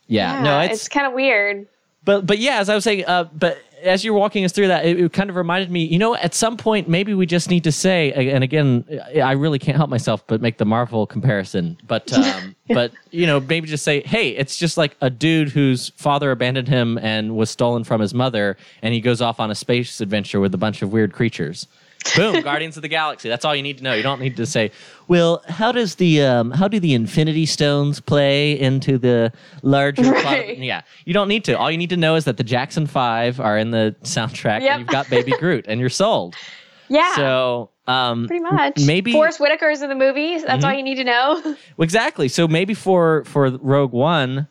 Yeah, 0.08 0.42
no, 0.42 0.60
it's, 0.62 0.74
it's 0.74 0.88
kind 0.90 1.06
of 1.08 1.14
weird. 1.14 1.68
but 2.06 2.26
but 2.26 2.38
yeah, 2.40 2.60
as 2.60 2.70
I 2.70 2.76
was 2.76 2.84
saying, 2.86 3.06
uh, 3.06 3.26
but 3.34 3.58
as 3.84 4.04
you're 4.04 4.14
walking 4.14 4.46
us 4.46 4.52
through 4.52 4.68
that, 4.68 4.86
it, 4.86 5.00
it 5.00 5.14
kind 5.14 5.30
of 5.30 5.36
reminded 5.36 5.72
me, 5.72 5.84
you 5.84 5.98
know, 5.98 6.16
at 6.16 6.34
some 6.34 6.58
point 6.58 6.88
maybe 6.88 7.14
we 7.14 7.26
just 7.26 7.50
need 7.50 7.64
to 7.64 7.72
say, 7.72 8.12
and 8.14 8.44
again, 8.44 8.86
I 9.16 9.34
really 9.34 9.60
can't 9.60 9.78
help 9.78 9.90
myself 9.90 10.26
but 10.28 10.42
make 10.42 10.58
the 10.58 10.66
Marvel 10.66 11.06
comparison, 11.06 11.78
but 11.88 12.12
um, 12.18 12.56
but 12.70 12.92
you 13.12 13.26
know, 13.26 13.40
maybe 13.40 13.68
just 13.68 13.84
say, 13.84 14.02
hey, 14.02 14.30
it's 14.30 14.58
just 14.58 14.78
like 14.78 14.96
a 15.02 15.10
dude 15.10 15.50
whose 15.50 15.90
father 15.98 16.32
abandoned 16.32 16.68
him 16.68 16.98
and 17.00 17.36
was 17.36 17.50
stolen 17.50 17.84
from 17.84 18.02
his 18.02 18.14
mother, 18.14 18.58
and 18.82 18.94
he 18.94 19.02
goes 19.02 19.22
off 19.22 19.40
on 19.40 19.52
a 19.52 19.56
space 19.56 20.02
adventure 20.02 20.40
with 20.40 20.54
a 20.54 20.58
bunch 20.58 20.82
of 20.82 20.92
weird 20.92 21.14
creatures. 21.14 21.68
Boom, 22.16 22.42
Guardians 22.42 22.76
of 22.78 22.82
the 22.82 22.88
Galaxy. 22.88 23.30
That's 23.30 23.46
all 23.46 23.56
you 23.56 23.62
need 23.64 23.78
to 23.78 23.84
know. 23.84 23.94
You 23.94 24.04
don't 24.04 24.20
need 24.20 24.36
to 24.38 24.46
say, 24.46 24.72
well, 25.08 25.44
how 25.48 25.72
does 25.72 25.96
the 25.96 26.24
um, 26.24 26.52
how 26.52 26.68
do 26.68 26.80
the 26.80 26.94
Infinity 26.94 27.46
Stones 27.46 28.00
play 28.00 28.60
into 28.60 28.98
the 28.98 29.32
larger 29.62 30.04
plot? 30.04 30.40
of-" 30.40 30.58
Yeah, 30.58 30.82
you 31.06 31.14
don't 31.14 31.28
need 31.28 31.44
to. 31.46 31.58
All 31.58 31.70
you 31.72 31.78
need 31.78 31.90
to 31.92 31.98
know 31.98 32.16
is 32.16 32.26
that 32.26 32.38
the 32.38 32.44
Jackson 32.44 32.88
Five 32.88 33.40
are 33.40 33.58
in 33.58 33.72
the 33.72 33.96
soundtrack, 34.04 34.62
Yep. 34.62 34.72
and 34.72 34.80
you've 34.82 34.90
got 34.90 35.10
Baby 35.10 35.32
Groot, 35.40 35.66
and 35.68 35.80
you're 35.80 35.90
sold. 35.90 36.36
Yeah. 36.90 37.16
So, 37.16 37.70
um, 37.88 38.28
pretty 38.28 38.44
much. 38.44 38.80
maybe 38.86 39.14
Forest 39.14 39.40
Whitaker's 39.40 39.82
in 39.82 39.88
the 39.90 39.96
movie. 39.96 40.40
That's 40.40 40.66
all 40.66 40.74
you 40.74 40.84
need 40.84 40.96
to 40.96 41.06
know. 41.06 41.56
exactly. 41.80 42.28
So 42.28 42.48
maybe 42.48 42.74
for 42.74 43.24
for 43.24 43.50
Rogue 43.50 43.94
One, 43.94 44.48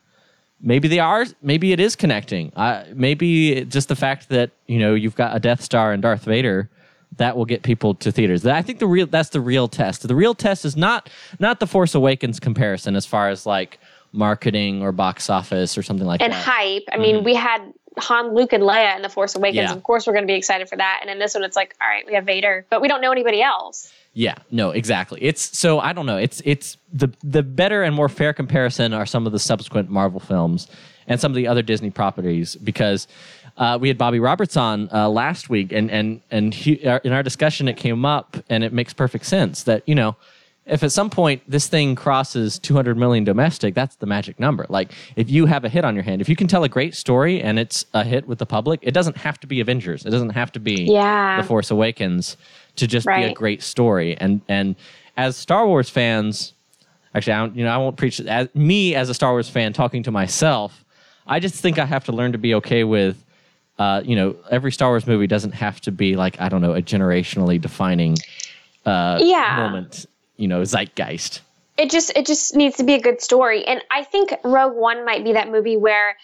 maybe 0.59 0.87
they 0.87 0.97
are. 0.99 1.25
Maybe 1.43 1.71
it 1.73 1.79
is 1.79 1.95
connecting. 1.95 2.51
Uh, 2.55 2.85
maybe 2.95 3.65
just 3.65 3.89
the 3.89 3.95
fact 3.95 4.29
that 4.29 4.49
you 4.67 4.79
know 4.79 4.95
you've 4.95 5.15
got 5.15 5.35
a 5.35 5.39
Death 5.39 5.61
Star 5.61 5.91
and 5.91 6.01
Darth 6.01 6.23
Vader. 6.23 6.69
That 7.17 7.35
will 7.35 7.45
get 7.45 7.61
people 7.61 7.93
to 7.95 8.11
theaters. 8.11 8.45
I 8.45 8.61
think 8.61 8.79
the 8.79 8.87
real 8.87 9.05
that's 9.05 9.29
the 9.29 9.41
real 9.41 9.67
test. 9.67 10.07
The 10.07 10.15
real 10.15 10.33
test 10.33 10.65
is 10.65 10.77
not 10.77 11.09
not 11.39 11.59
the 11.59 11.67
Force 11.67 11.93
Awakens 11.93 12.39
comparison 12.39 12.95
as 12.95 13.05
far 13.05 13.29
as 13.29 13.45
like 13.45 13.79
marketing 14.13 14.81
or 14.81 14.91
box 14.91 15.29
office 15.29 15.77
or 15.77 15.83
something 15.83 16.07
like 16.07 16.21
and 16.21 16.31
that. 16.31 16.35
And 16.35 16.45
hype. 16.45 16.83
I 16.91 16.97
mean, 16.97 17.23
we 17.23 17.35
had 17.35 17.61
Han, 17.97 18.33
Luke, 18.33 18.53
and 18.53 18.63
Leia 18.63 18.95
in 18.95 19.01
the 19.01 19.09
Force 19.09 19.35
Awakens. 19.35 19.57
Mm-hmm. 19.57 19.71
Yeah. 19.71 19.75
Of 19.75 19.83
course, 19.83 20.07
we're 20.07 20.13
going 20.13 20.23
to 20.23 20.31
be 20.31 20.35
excited 20.35 20.69
for 20.69 20.77
that. 20.77 20.99
And 21.01 21.09
in 21.09 21.19
this 21.19 21.33
one, 21.33 21.43
it's 21.43 21.55
like, 21.55 21.75
all 21.81 21.87
right, 21.87 22.05
we 22.07 22.13
have 22.13 22.25
Vader, 22.25 22.65
but 22.69 22.81
we 22.81 22.87
don't 22.87 23.01
know 23.01 23.11
anybody 23.11 23.41
else. 23.41 23.91
Yeah, 24.13 24.35
no, 24.49 24.71
exactly. 24.71 25.21
It's 25.21 25.57
so 25.57 25.79
I 25.79 25.93
don't 25.93 26.05
know. 26.05 26.17
It's 26.17 26.41
it's 26.43 26.77
the 26.91 27.09
the 27.23 27.43
better 27.43 27.83
and 27.83 27.95
more 27.95 28.09
fair 28.09 28.33
comparison 28.33 28.93
are 28.93 29.05
some 29.05 29.25
of 29.25 29.31
the 29.31 29.39
subsequent 29.39 29.89
Marvel 29.89 30.19
films 30.19 30.67
and 31.07 31.19
some 31.19 31.31
of 31.31 31.35
the 31.35 31.47
other 31.47 31.61
Disney 31.61 31.89
properties 31.89 32.55
because 32.57 33.07
uh, 33.57 33.77
we 33.79 33.87
had 33.87 33.97
Bobby 33.97 34.19
Roberts 34.19 34.57
on 34.57 34.89
uh, 34.91 35.09
last 35.09 35.49
week 35.49 35.71
and 35.71 35.89
and 35.91 36.21
and 36.31 36.53
he, 36.53 36.85
uh, 36.85 36.99
in 37.03 37.11
our 37.13 37.23
discussion 37.23 37.67
it 37.67 37.77
came 37.77 38.05
up 38.05 38.37
and 38.49 38.63
it 38.63 38.73
makes 38.73 38.93
perfect 38.93 39.25
sense 39.25 39.63
that 39.63 39.87
you 39.87 39.95
know 39.95 40.15
if 40.65 40.83
at 40.83 40.91
some 40.91 41.09
point 41.09 41.41
this 41.47 41.67
thing 41.67 41.95
crosses 41.95 42.59
200 42.59 42.95
million 42.95 43.23
domestic 43.23 43.73
that's 43.73 43.95
the 43.97 44.05
magic 44.05 44.39
number. 44.39 44.65
Like 44.69 44.91
if 45.15 45.29
you 45.29 45.45
have 45.47 45.65
a 45.65 45.69
hit 45.69 45.83
on 45.83 45.95
your 45.95 46.03
hand 46.03 46.21
if 46.21 46.29
you 46.29 46.35
can 46.35 46.47
tell 46.47 46.63
a 46.63 46.69
great 46.69 46.95
story 46.95 47.41
and 47.41 47.57
it's 47.59 47.85
a 47.93 48.03
hit 48.03 48.27
with 48.27 48.37
the 48.39 48.45
public 48.45 48.79
it 48.83 48.91
doesn't 48.91 49.17
have 49.17 49.39
to 49.41 49.47
be 49.47 49.59
avengers. 49.59 50.05
It 50.05 50.11
doesn't 50.11 50.29
have 50.31 50.51
to 50.53 50.59
be 50.59 50.85
Yeah. 50.89 51.41
the 51.41 51.47
force 51.47 51.71
awakens 51.71 52.37
to 52.77 52.87
just 52.87 53.05
be 53.07 53.23
a 53.23 53.33
great 53.33 53.61
story. 53.63 54.15
And 54.17 54.41
and 54.47 54.75
as 55.17 55.35
star 55.35 55.67
wars 55.67 55.89
fans 55.89 56.53
actually 57.13 57.33
i 57.33 57.37
don't 57.39 57.55
you 57.57 57.65
know 57.65 57.69
i 57.71 57.77
won't 57.77 57.97
preach 57.97 58.21
as 58.21 58.47
me 58.55 58.95
as 58.95 59.09
a 59.09 59.13
star 59.13 59.31
wars 59.31 59.49
fan 59.49 59.73
talking 59.73 60.01
to 60.01 60.09
myself 60.11 60.85
i 61.27 61.37
just 61.37 61.55
think 61.55 61.77
i 61.77 61.85
have 61.85 62.05
to 62.05 62.13
learn 62.13 62.31
to 62.31 62.37
be 62.37 62.55
okay 62.55 62.85
with 62.85 63.21
uh, 63.81 64.01
you 64.05 64.15
know 64.15 64.35
every 64.51 64.71
star 64.71 64.89
wars 64.89 65.07
movie 65.07 65.25
doesn't 65.25 65.53
have 65.53 65.81
to 65.81 65.91
be 65.91 66.15
like 66.15 66.39
i 66.39 66.47
don't 66.47 66.61
know 66.61 66.73
a 66.73 66.81
generationally 66.81 67.59
defining 67.59 68.15
uh, 68.85 69.17
Yeah. 69.21 69.55
moment 69.57 70.05
you 70.37 70.47
know 70.47 70.61
zeitgeist. 70.61 71.41
It 71.77 71.89
just 71.89 72.11
it 72.15 72.25
just 72.27 72.55
needs 72.55 72.77
to 72.77 72.83
be 72.83 72.93
a 72.93 73.01
good 73.01 73.21
story. 73.21 73.65
And 73.65 73.81
i 73.89 74.03
think 74.03 74.33
rogue 74.43 74.75
one 74.75 75.03
might 75.03 75.23
be 75.23 75.33
that 75.33 75.49
movie 75.49 75.77
where 75.77 76.17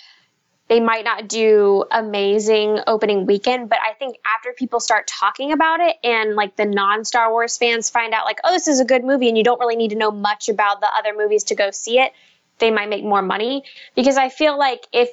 they 0.67 0.79
might 0.79 1.05
not 1.05 1.27
do 1.29 1.83
amazing 1.91 2.79
opening 2.87 3.25
weekend 3.25 3.69
but 3.69 3.79
i 3.89 3.93
think 3.93 4.17
after 4.35 4.53
people 4.53 4.79
start 4.79 5.07
talking 5.07 5.51
about 5.51 5.79
it 5.79 5.95
and 6.03 6.35
like 6.35 6.55
the 6.57 6.65
non-star 6.65 7.31
wars 7.31 7.57
fans 7.57 7.89
find 7.89 8.13
out 8.13 8.25
like 8.25 8.39
oh 8.43 8.51
this 8.51 8.67
is 8.67 8.79
a 8.79 8.85
good 8.85 9.03
movie 9.03 9.29
and 9.29 9.37
you 9.37 9.45
don't 9.45 9.59
really 9.61 9.77
need 9.77 9.91
to 9.95 9.95
know 10.03 10.11
much 10.11 10.49
about 10.49 10.81
the 10.81 10.89
other 10.97 11.13
movies 11.17 11.43
to 11.45 11.55
go 11.55 11.71
see 11.71 11.97
it 11.99 12.11
they 12.59 12.71
might 12.71 12.89
make 12.89 13.03
more 13.03 13.21
money. 13.21 13.63
Because 13.95 14.17
i 14.17 14.29
feel 14.29 14.57
like 14.57 14.85
if 14.91 15.09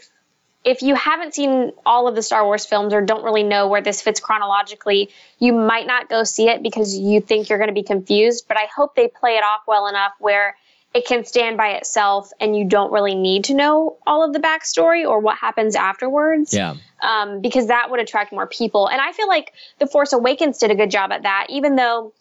if 0.65 0.83
you 0.83 0.95
haven't 0.95 1.35
seen 1.35 1.73
all 1.85 2.09
of 2.09 2.15
the 2.15 2.23
Star 2.23 2.45
Wars 2.45 2.65
films 2.65 2.95
or 2.95 3.03
don't 3.03 3.23
really 3.23 3.43
know 3.43 3.69
where 3.69 3.83
this 3.83 4.01
fits 4.01 4.19
chronologically, 4.19 5.11
you 5.39 5.53
might 5.53 5.87
not 5.87 6.09
go 6.09 6.25
see 6.25 6.49
it 6.49 6.63
because 6.63 6.97
you 6.97 7.21
think 7.21 7.49
you're 7.49 7.59
going 7.59 7.69
to 7.69 7.75
be 7.75 7.83
confused. 7.83 8.47
But 8.49 8.57
I 8.57 8.67
hope 8.75 8.97
they 8.97 9.09
play 9.09 9.37
it 9.37 9.45
off 9.45 9.61
well 9.69 9.87
enough 9.87 10.13
where 10.19 10.57
it 10.95 11.07
can 11.07 11.25
stand 11.25 11.57
by 11.57 11.71
itself 11.73 12.31
and 12.41 12.57
you 12.57 12.65
don't 12.65 12.93
really 12.93 13.17
need 13.17 13.45
to 13.45 13.55
know 13.55 13.99
all 14.07 14.25
of 14.25 14.33
the 14.33 14.39
backstory 14.39 15.07
or 15.07 15.19
what 15.19 15.37
happens 15.37 15.75
afterwards. 15.75 16.55
yeah 16.55 16.77
Um, 17.03 17.43
because 17.43 17.67
that 17.67 17.91
would 17.91 18.01
attract 18.01 18.33
more 18.33 18.47
people. 18.47 18.89
And 18.89 19.01
I 19.01 19.13
feel 19.13 19.29
like 19.29 19.53
The 19.81 19.87
Force 19.87 20.13
Awakens 20.13 20.59
did 20.59 20.71
a 20.71 20.75
good 20.75 20.91
job 20.91 21.13
at 21.13 21.25
that, 21.25 21.49
even 21.51 21.77
though 21.77 22.15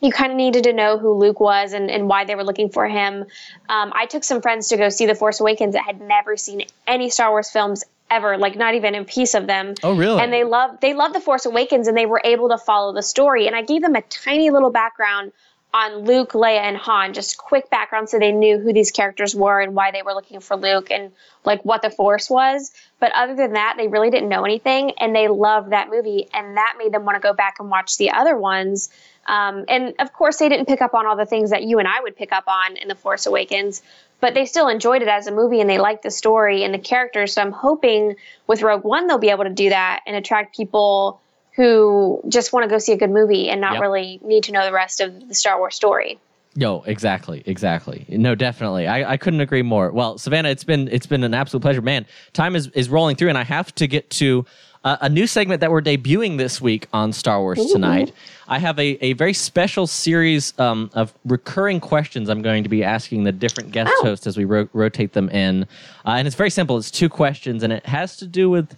you 0.00 0.10
kind 0.10 0.32
of 0.32 0.36
needed 0.36 0.64
to 0.64 0.72
know 0.72 0.98
who 0.98 1.12
Luke 1.12 1.40
was 1.40 1.72
and, 1.72 1.90
and 1.90 2.08
why 2.08 2.24
they 2.24 2.34
were 2.34 2.44
looking 2.44 2.70
for 2.70 2.88
him. 2.88 3.24
Um, 3.68 3.92
I 3.94 4.06
took 4.06 4.24
some 4.24 4.40
friends 4.40 4.68
to 4.68 4.76
go 4.76 4.88
see 4.88 5.06
The 5.06 5.14
Force 5.14 5.40
Awakens 5.40 5.74
that 5.74 5.84
had 5.84 6.00
never 6.00 6.36
seen 6.36 6.62
any 6.86 7.10
Star 7.10 7.30
Wars 7.30 7.50
films 7.50 7.84
ever, 8.10 8.36
like 8.38 8.56
not 8.56 8.74
even 8.74 8.94
a 8.94 9.04
piece 9.04 9.34
of 9.34 9.46
them. 9.46 9.74
Oh, 9.82 9.94
really? 9.94 10.20
And 10.20 10.32
they 10.32 10.44
love 10.44 10.80
they 10.80 10.94
love 10.94 11.12
The 11.12 11.20
Force 11.20 11.46
Awakens 11.46 11.86
and 11.86 11.96
they 11.96 12.06
were 12.06 12.20
able 12.24 12.48
to 12.48 12.58
follow 12.58 12.92
the 12.92 13.02
story. 13.02 13.46
And 13.46 13.54
I 13.54 13.62
gave 13.62 13.82
them 13.82 13.94
a 13.94 14.02
tiny 14.02 14.50
little 14.50 14.70
background 14.70 15.32
on 15.72 16.04
Luke, 16.04 16.32
Leia, 16.32 16.60
and 16.60 16.76
Han, 16.76 17.12
just 17.12 17.38
quick 17.38 17.70
background 17.70 18.08
so 18.08 18.18
they 18.18 18.32
knew 18.32 18.58
who 18.58 18.72
these 18.72 18.90
characters 18.90 19.34
were 19.34 19.60
and 19.60 19.74
why 19.74 19.92
they 19.92 20.02
were 20.02 20.12
looking 20.12 20.40
for 20.40 20.56
Luke 20.56 20.90
and 20.90 21.12
like 21.44 21.64
what 21.64 21.82
the 21.82 21.90
Force 21.90 22.28
was. 22.28 22.72
But 22.98 23.12
other 23.14 23.36
than 23.36 23.52
that, 23.52 23.74
they 23.76 23.86
really 23.86 24.10
didn't 24.10 24.28
know 24.28 24.44
anything 24.44 24.92
and 24.98 25.14
they 25.14 25.28
loved 25.28 25.70
that 25.70 25.88
movie 25.88 26.28
and 26.34 26.56
that 26.56 26.74
made 26.76 26.92
them 26.92 27.04
want 27.04 27.16
to 27.16 27.20
go 27.20 27.32
back 27.32 27.56
and 27.60 27.70
watch 27.70 27.98
the 27.98 28.10
other 28.10 28.36
ones. 28.36 28.90
Um, 29.26 29.64
and 29.68 29.94
of 30.00 30.12
course, 30.12 30.38
they 30.38 30.48
didn't 30.48 30.66
pick 30.66 30.82
up 30.82 30.92
on 30.92 31.06
all 31.06 31.16
the 31.16 31.26
things 31.26 31.50
that 31.50 31.62
you 31.62 31.78
and 31.78 31.86
I 31.86 32.00
would 32.00 32.16
pick 32.16 32.32
up 32.32 32.44
on 32.48 32.76
in 32.76 32.88
The 32.88 32.96
Force 32.96 33.26
Awakens, 33.26 33.80
but 34.18 34.34
they 34.34 34.46
still 34.46 34.66
enjoyed 34.66 35.02
it 35.02 35.08
as 35.08 35.28
a 35.28 35.32
movie 35.32 35.60
and 35.60 35.70
they 35.70 35.78
liked 35.78 36.02
the 36.02 36.10
story 36.10 36.64
and 36.64 36.74
the 36.74 36.78
characters. 36.78 37.34
So 37.34 37.42
I'm 37.42 37.52
hoping 37.52 38.16
with 38.48 38.62
Rogue 38.62 38.82
One, 38.82 39.06
they'll 39.06 39.18
be 39.18 39.30
able 39.30 39.44
to 39.44 39.50
do 39.50 39.68
that 39.68 40.00
and 40.04 40.16
attract 40.16 40.56
people 40.56 41.20
who 41.56 42.20
just 42.28 42.52
want 42.52 42.64
to 42.64 42.70
go 42.70 42.78
see 42.78 42.92
a 42.92 42.96
good 42.96 43.10
movie 43.10 43.48
and 43.48 43.60
not 43.60 43.74
Yep. 43.74 43.82
really 43.82 44.20
need 44.22 44.44
to 44.44 44.52
know 44.52 44.64
the 44.64 44.72
rest 44.72 45.00
of 45.00 45.28
the 45.28 45.34
Star 45.34 45.58
Wars 45.58 45.74
story. 45.74 46.18
No, 46.56 46.82
exactly, 46.82 47.42
exactly. 47.46 48.04
No, 48.08 48.34
definitely. 48.34 48.88
I, 48.88 49.12
I 49.12 49.16
couldn't 49.16 49.40
agree 49.40 49.62
more. 49.62 49.90
Well, 49.92 50.18
Savannah, 50.18 50.48
it's 50.48 50.64
been 50.64 50.88
it's 50.88 51.06
been 51.06 51.22
an 51.22 51.32
absolute 51.34 51.62
pleasure, 51.62 51.80
man. 51.82 52.06
Time 52.32 52.56
is 52.56 52.66
is 52.68 52.88
rolling 52.88 53.14
through, 53.16 53.28
and 53.28 53.38
I 53.38 53.44
have 53.44 53.72
to 53.76 53.86
get 53.86 54.10
to 54.10 54.44
uh, 54.82 54.96
a 55.02 55.08
new 55.08 55.26
segment 55.28 55.60
that 55.60 55.70
we're 55.70 55.82
debuting 55.82 56.38
this 56.38 56.60
week 56.60 56.88
on 56.92 57.12
Star 57.12 57.40
Wars 57.40 57.64
Tonight. 57.70 58.12
I 58.48 58.58
have 58.58 58.78
a, 58.80 58.98
a 59.04 59.12
very 59.12 59.32
special 59.34 59.86
series 59.86 60.58
um, 60.58 60.90
of 60.94 61.14
recurring 61.24 61.78
questions 61.78 62.28
I'm 62.28 62.42
going 62.42 62.64
to 62.64 62.68
be 62.68 62.82
asking 62.82 63.22
the 63.24 63.30
different 63.32 63.70
guest 63.70 63.92
Oh. 63.98 64.06
hosts 64.06 64.26
as 64.26 64.36
we 64.36 64.44
ro- 64.44 64.68
rotate 64.72 65.12
them 65.12 65.28
in. 65.28 65.64
Uh, 66.04 66.12
and 66.16 66.26
it's 66.26 66.34
very 66.34 66.50
simple. 66.50 66.78
It's 66.78 66.90
two 66.90 67.08
questions, 67.10 67.62
and 67.62 67.72
it 67.72 67.86
has 67.86 68.16
to 68.16 68.26
do 68.26 68.50
with 68.50 68.74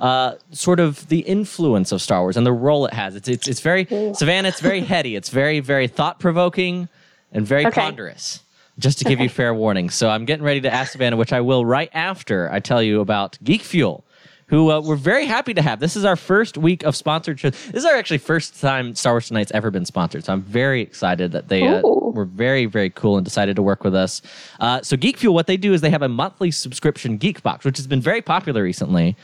uh, 0.00 0.34
sort 0.50 0.80
of 0.80 1.06
the 1.08 1.20
influence 1.20 1.92
of 1.92 2.00
Star 2.02 2.22
Wars 2.22 2.36
and 2.36 2.44
the 2.46 2.52
role 2.52 2.86
it 2.86 2.94
has. 2.94 3.14
It's 3.14 3.28
it's, 3.28 3.46
it's 3.46 3.60
very 3.60 3.86
Savannah. 4.14 4.48
It's 4.48 4.60
very 4.60 4.80
heady. 4.80 5.14
It's 5.14 5.28
very 5.28 5.60
very 5.60 5.86
thought 5.86 6.18
provoking 6.18 6.88
and 7.32 7.46
very 7.46 7.66
Okay. 7.66 7.80
ponderous. 7.80 8.42
Just 8.78 8.98
to 9.00 9.04
give 9.04 9.20
you 9.20 9.28
fair 9.28 9.52
warning. 9.52 9.90
So 9.90 10.08
I'm 10.08 10.24
getting 10.24 10.44
ready 10.44 10.62
to 10.62 10.72
ask 10.72 10.92
Savannah, 10.92 11.16
which 11.18 11.34
I 11.34 11.42
will 11.42 11.66
right 11.66 11.90
after 11.92 12.50
I 12.50 12.60
tell 12.60 12.82
you 12.82 13.00
about 13.02 13.36
Geek 13.44 13.60
Fuel. 13.62 14.04
Who 14.46 14.72
uh, 14.72 14.80
we're 14.80 14.96
very 14.96 15.26
happy 15.26 15.54
to 15.54 15.62
have. 15.62 15.78
This 15.78 15.94
is 15.96 16.04
our 16.04 16.16
first 16.16 16.56
week 16.58 16.82
of 16.82 16.96
sponsored 16.96 17.38
shows. 17.38 17.52
This 17.66 17.84
is 17.84 17.84
our 17.84 17.94
actually 17.94 18.18
first 18.18 18.60
time 18.60 18.96
Star 18.96 19.12
Wars 19.12 19.28
Tonight's 19.28 19.52
ever 19.52 19.70
been 19.70 19.84
sponsored. 19.84 20.24
So 20.24 20.32
I'm 20.32 20.42
very 20.42 20.80
excited 20.80 21.30
that 21.32 21.46
they 21.48 21.68
uh, 21.68 21.82
were 21.82 22.24
very, 22.24 22.66
very 22.66 22.90
cool 22.90 23.16
and 23.16 23.24
decided 23.24 23.54
to 23.56 23.62
work 23.62 23.84
with 23.84 23.94
us. 23.94 24.22
Uh, 24.58 24.80
so 24.82 24.96
Geek 24.96 25.18
Fuel, 25.18 25.34
what 25.34 25.46
they 25.46 25.56
do 25.56 25.72
is 25.72 25.82
they 25.82 25.90
have 25.90 26.02
a 26.02 26.08
monthly 26.08 26.50
subscription 26.50 27.16
Geek 27.16 27.44
Box, 27.44 27.64
which 27.64 27.76
has 27.76 27.86
been 27.86 28.00
very 28.00 28.22
popular 28.22 28.62
recently. 28.64 29.14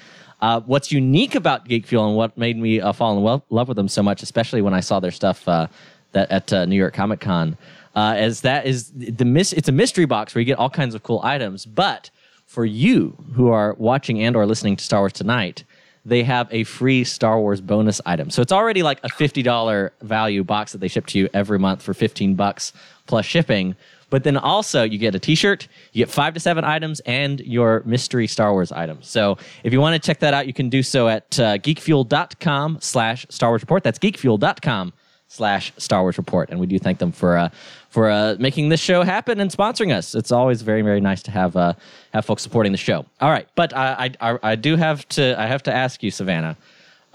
Uh, 0.41 0.61
what's 0.61 0.93
unique 0.93 1.35
about 1.35 1.67
Geek 1.67 1.87
Fuel 1.87 2.07
and 2.07 2.17
what 2.17 2.37
made 2.37 2.59
me 2.59 2.81
uh, 2.81 2.93
fall 2.93 3.17
in 3.17 3.43
love 3.51 3.69
with 3.69 3.77
them 3.77 3.89
so 3.89 4.03
much, 4.03 4.23
especially 4.23 4.61
when 4.63 4.75
I 4.75 4.81
saw 4.81 5.01
their 5.01 5.11
stuff 5.11 5.47
uh, 5.49 5.67
that 6.13 6.31
at 6.31 6.53
uh, 6.53 6.65
New 6.67 6.77
York 6.77 6.95
Comic 6.95 7.21
Con, 7.21 7.57
uh, 7.95 8.17
is 8.19 8.43
that 8.43 8.67
is 8.67 8.91
the 8.93 9.25
mis- 9.25 9.55
it's 9.55 9.69
a 9.69 9.73
mystery 9.73 10.05
box 10.05 10.35
where 10.35 10.41
you 10.41 10.47
get 10.47 10.59
all 10.59 10.71
kinds 10.71 10.95
of 10.95 11.03
cool 11.03 11.21
items. 11.25 11.65
But 11.65 12.11
for 12.45 12.65
you 12.65 13.17
who 13.35 13.49
are 13.49 13.75
watching 13.79 14.23
and 14.23 14.37
or 14.37 14.47
listening 14.47 14.77
to 14.77 14.85
Star 14.85 15.01
Wars 15.01 15.13
tonight, 15.13 15.65
they 16.05 16.23
have 16.23 16.49
a 16.53 16.65
free 16.65 17.03
Star 17.03 17.41
Wars 17.41 17.61
bonus 17.61 18.01
item. 18.07 18.31
So 18.31 18.41
it's 18.41 18.53
already 18.53 18.83
like 18.83 19.01
a 19.03 19.09
$50 19.09 19.91
value 20.03 20.45
box 20.45 20.73
that 20.73 20.79
they 20.79 20.89
ship 20.89 21.07
to 21.07 21.19
you 21.19 21.29
every 21.35 21.59
month 21.59 21.83
for 21.83 21.95
15 21.95 22.35
bucks 22.35 22.73
plus 23.07 23.27
shipping. 23.27 23.75
But 24.09 24.23
then 24.25 24.37
also 24.37 24.83
you 24.85 24.99
get 24.99 25.15
a 25.15 25.19
t-shirt, 25.19 25.67
you 25.93 26.05
get 26.05 26.11
five 26.13 26.35
to 26.35 26.41
seven 26.41 26.65
items, 26.65 27.01
and 27.01 27.41
your 27.41 27.83
mystery 27.85 28.27
Star 28.29 28.53
Wars 28.53 28.71
items. 28.71 29.09
So 29.09 29.37
if 29.65 29.73
you 29.73 29.81
want 29.81 30.01
to 30.01 30.07
check 30.07 30.21
that 30.21 30.33
out, 30.33 30.47
you 30.47 30.53
can 30.53 30.69
do 30.69 30.83
so 30.83 31.09
at 31.09 31.39
uh, 31.41 31.59
geekfuel.com 31.59 32.79
slash 32.81 33.27
Star 33.31 33.51
Wars 33.51 33.63
Report. 33.63 33.83
That's 33.83 33.99
geekfuel.com 33.99 34.93
slash 35.29 35.73
Star 35.77 36.03
Wars 36.03 36.19
Report. 36.19 36.51
And 36.51 36.61
we 36.61 36.67
do 36.67 36.79
thank 36.79 36.99
them 37.01 37.11
for 37.11 37.37
uh, 37.37 37.49
for 37.91 38.09
uh, 38.11 38.37
making 38.39 38.69
this 38.69 38.81
show 38.81 39.03
happen 39.03 39.41
and 39.41 39.51
sponsoring 39.51 39.93
us. 39.93 40.15
It's 40.15 40.31
always 40.31 40.63
very 40.63 40.83
very 40.83 41.01
nice 41.01 41.23
to 41.25 41.31
have 41.33 41.57
uh, 41.57 41.73
have 42.13 42.25
folks 42.25 42.43
supporting 42.43 42.71
the 42.73 42.79
show. 42.79 43.07
All 43.21 43.31
right, 43.31 43.49
but 43.57 43.75
I, 43.75 44.11
I- 44.21 44.39
I 44.43 44.55
do 44.55 44.77
have 44.77 45.09
to 45.11 45.35
I 45.41 45.47
have 45.47 45.63
to 45.65 45.75
ask 45.75 46.03
you, 46.03 46.11
Savannah. 46.13 46.57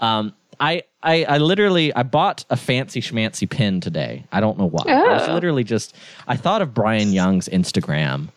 Um, 0.00 0.34
I, 0.60 0.82
I 1.02 1.24
I 1.24 1.38
literally 1.38 1.94
I 1.94 2.02
bought 2.02 2.44
a 2.50 2.56
fancy 2.56 3.00
schmancy 3.00 3.48
pin 3.48 3.80
today. 3.80 4.24
I 4.32 4.40
don't 4.40 4.58
know 4.58 4.66
why. 4.66 4.84
I 4.86 5.12
was 5.14 5.28
Oh. 5.28 5.34
literally 5.34 5.64
just 5.64 5.94
I 6.28 6.36
thought 6.36 6.62
of 6.62 6.72
Brian 6.74 7.12
Young's 7.12 7.48
Instagram, 7.48 8.28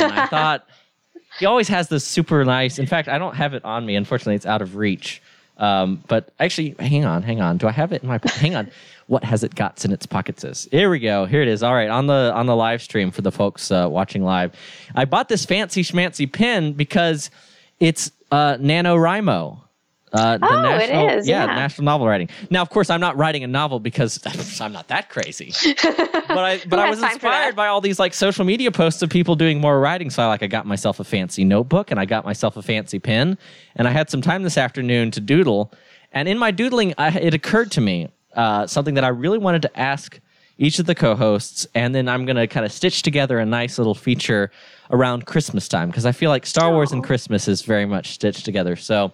and 0.00 0.12
I 0.12 0.26
thought 0.26 0.66
he 1.38 1.46
always 1.46 1.68
has 1.68 1.88
this 1.88 2.04
super 2.06 2.44
nice. 2.44 2.78
In 2.78 2.86
fact, 2.86 3.08
I 3.08 3.18
don't 3.18 3.36
have 3.36 3.54
it 3.54 3.64
on 3.64 3.86
me. 3.86 3.96
Unfortunately, 3.96 4.34
it's 4.34 4.46
out 4.46 4.62
of 4.62 4.76
reach. 4.76 5.22
Um, 5.56 6.02
but 6.08 6.32
actually, 6.40 6.74
hang 6.78 7.04
on, 7.04 7.22
hang 7.22 7.40
on. 7.42 7.58
Do 7.58 7.68
I 7.68 7.70
have 7.72 7.92
it 7.92 8.02
in 8.02 8.08
my? 8.08 8.18
Hang 8.24 8.54
on. 8.54 8.70
What 9.08 9.24
has 9.24 9.42
it 9.44 9.54
got 9.54 9.84
in 9.84 9.92
its 9.92 10.06
pockets? 10.06 10.42
Is 10.44 10.68
here 10.70 10.88
we 10.88 11.00
go. 11.00 11.26
Here 11.26 11.42
it 11.42 11.48
is. 11.48 11.62
All 11.62 11.74
right, 11.74 11.90
on 11.90 12.06
the 12.06 12.32
on 12.34 12.46
the 12.46 12.56
live 12.56 12.80
stream 12.80 13.10
for 13.10 13.20
the 13.22 13.32
folks 13.32 13.70
uh, 13.70 13.86
watching 13.90 14.22
live, 14.24 14.54
I 14.94 15.04
bought 15.04 15.28
this 15.28 15.44
fancy 15.44 15.82
schmancy 15.82 16.30
pin 16.32 16.72
because 16.74 17.30
it's 17.78 18.10
uh, 18.30 18.54
NaNoWriMo. 18.56 19.60
Uh, 20.12 20.38
the 20.38 20.46
Oh, 20.46 20.58
it 20.74 20.88
national, 20.88 21.08
is, 21.10 21.28
yeah, 21.28 21.44
yeah. 21.46 21.54
national 21.54 21.84
novel 21.84 22.06
writing. 22.08 22.28
Now, 22.50 22.62
of 22.62 22.70
course, 22.70 22.90
I'm 22.90 23.00
not 23.00 23.16
writing 23.16 23.44
a 23.44 23.46
novel 23.46 23.78
because 23.78 24.18
I'm 24.60 24.72
not 24.72 24.88
that 24.88 25.08
crazy. 25.08 25.52
but 25.84 26.38
I, 26.38 26.60
but 26.68 26.78
I 26.80 26.90
was 26.90 26.98
time 27.00 27.12
for 27.12 27.20
that? 27.20 27.36
inspired 27.36 27.56
by 27.56 27.68
all 27.68 27.80
these 27.80 27.98
like 28.00 28.12
social 28.12 28.44
media 28.44 28.72
posts 28.72 29.02
of 29.02 29.10
people 29.10 29.36
doing 29.36 29.60
more 29.60 29.78
writing. 29.78 30.10
So 30.10 30.22
I 30.22 30.26
like 30.26 30.42
I 30.42 30.48
got 30.48 30.66
myself 30.66 30.98
a 30.98 31.04
fancy 31.04 31.44
notebook 31.44 31.90
and 31.92 32.00
I 32.00 32.06
got 32.06 32.24
myself 32.24 32.56
a 32.56 32.62
fancy 32.62 32.98
pen, 32.98 33.38
and 33.76 33.86
I 33.86 33.92
had 33.92 34.10
some 34.10 34.20
time 34.20 34.42
this 34.42 34.58
afternoon 34.58 35.10
to 35.12 35.20
doodle. 35.20 35.72
And 36.12 36.26
in 36.28 36.38
my 36.38 36.50
doodling, 36.50 36.92
I, 36.98 37.10
it 37.16 37.34
occurred 37.34 37.70
to 37.72 37.80
me 37.80 38.08
uh, 38.34 38.66
something 38.66 38.94
that 38.94 39.04
I 39.04 39.08
really 39.08 39.38
wanted 39.38 39.62
to 39.62 39.78
ask 39.78 40.18
each 40.58 40.80
of 40.80 40.86
the 40.86 40.94
co-hosts, 40.94 41.68
and 41.74 41.94
then 41.94 42.08
I'm 42.08 42.26
gonna 42.26 42.48
kind 42.48 42.66
of 42.66 42.72
stitch 42.72 43.02
together 43.02 43.38
a 43.38 43.46
nice 43.46 43.78
little 43.78 43.94
feature 43.94 44.50
around 44.90 45.24
Christmas 45.26 45.68
time 45.68 45.88
because 45.88 46.04
I 46.04 46.10
feel 46.12 46.30
like 46.30 46.44
Star 46.46 46.72
Wars 46.72 46.90
and 46.90 47.02
Christmas 47.04 47.46
is 47.46 47.62
very 47.62 47.86
much 47.86 48.10
stitched 48.10 48.44
together. 48.44 48.74
So. 48.74 49.12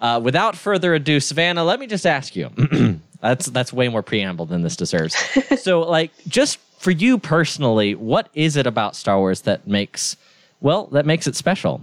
Uh, 0.00 0.20
without 0.22 0.56
further 0.56 0.94
ado, 0.94 1.20
Savannah, 1.20 1.64
let 1.64 1.80
me 1.80 1.86
just 1.86 2.06
ask 2.06 2.34
you. 2.36 2.50
that's 3.20 3.46
that's 3.46 3.72
way 3.72 3.88
more 3.88 4.02
preamble 4.02 4.46
than 4.46 4.62
this 4.62 4.76
deserves. 4.76 5.16
so, 5.62 5.80
like, 5.80 6.10
just 6.28 6.58
for 6.78 6.90
you 6.90 7.18
personally, 7.18 7.94
what 7.94 8.28
is 8.34 8.56
it 8.56 8.66
about 8.66 8.96
Star 8.96 9.18
Wars 9.18 9.42
that 9.42 9.66
makes 9.66 10.16
well 10.60 10.86
that 10.88 11.06
makes 11.06 11.26
it 11.26 11.36
special? 11.36 11.80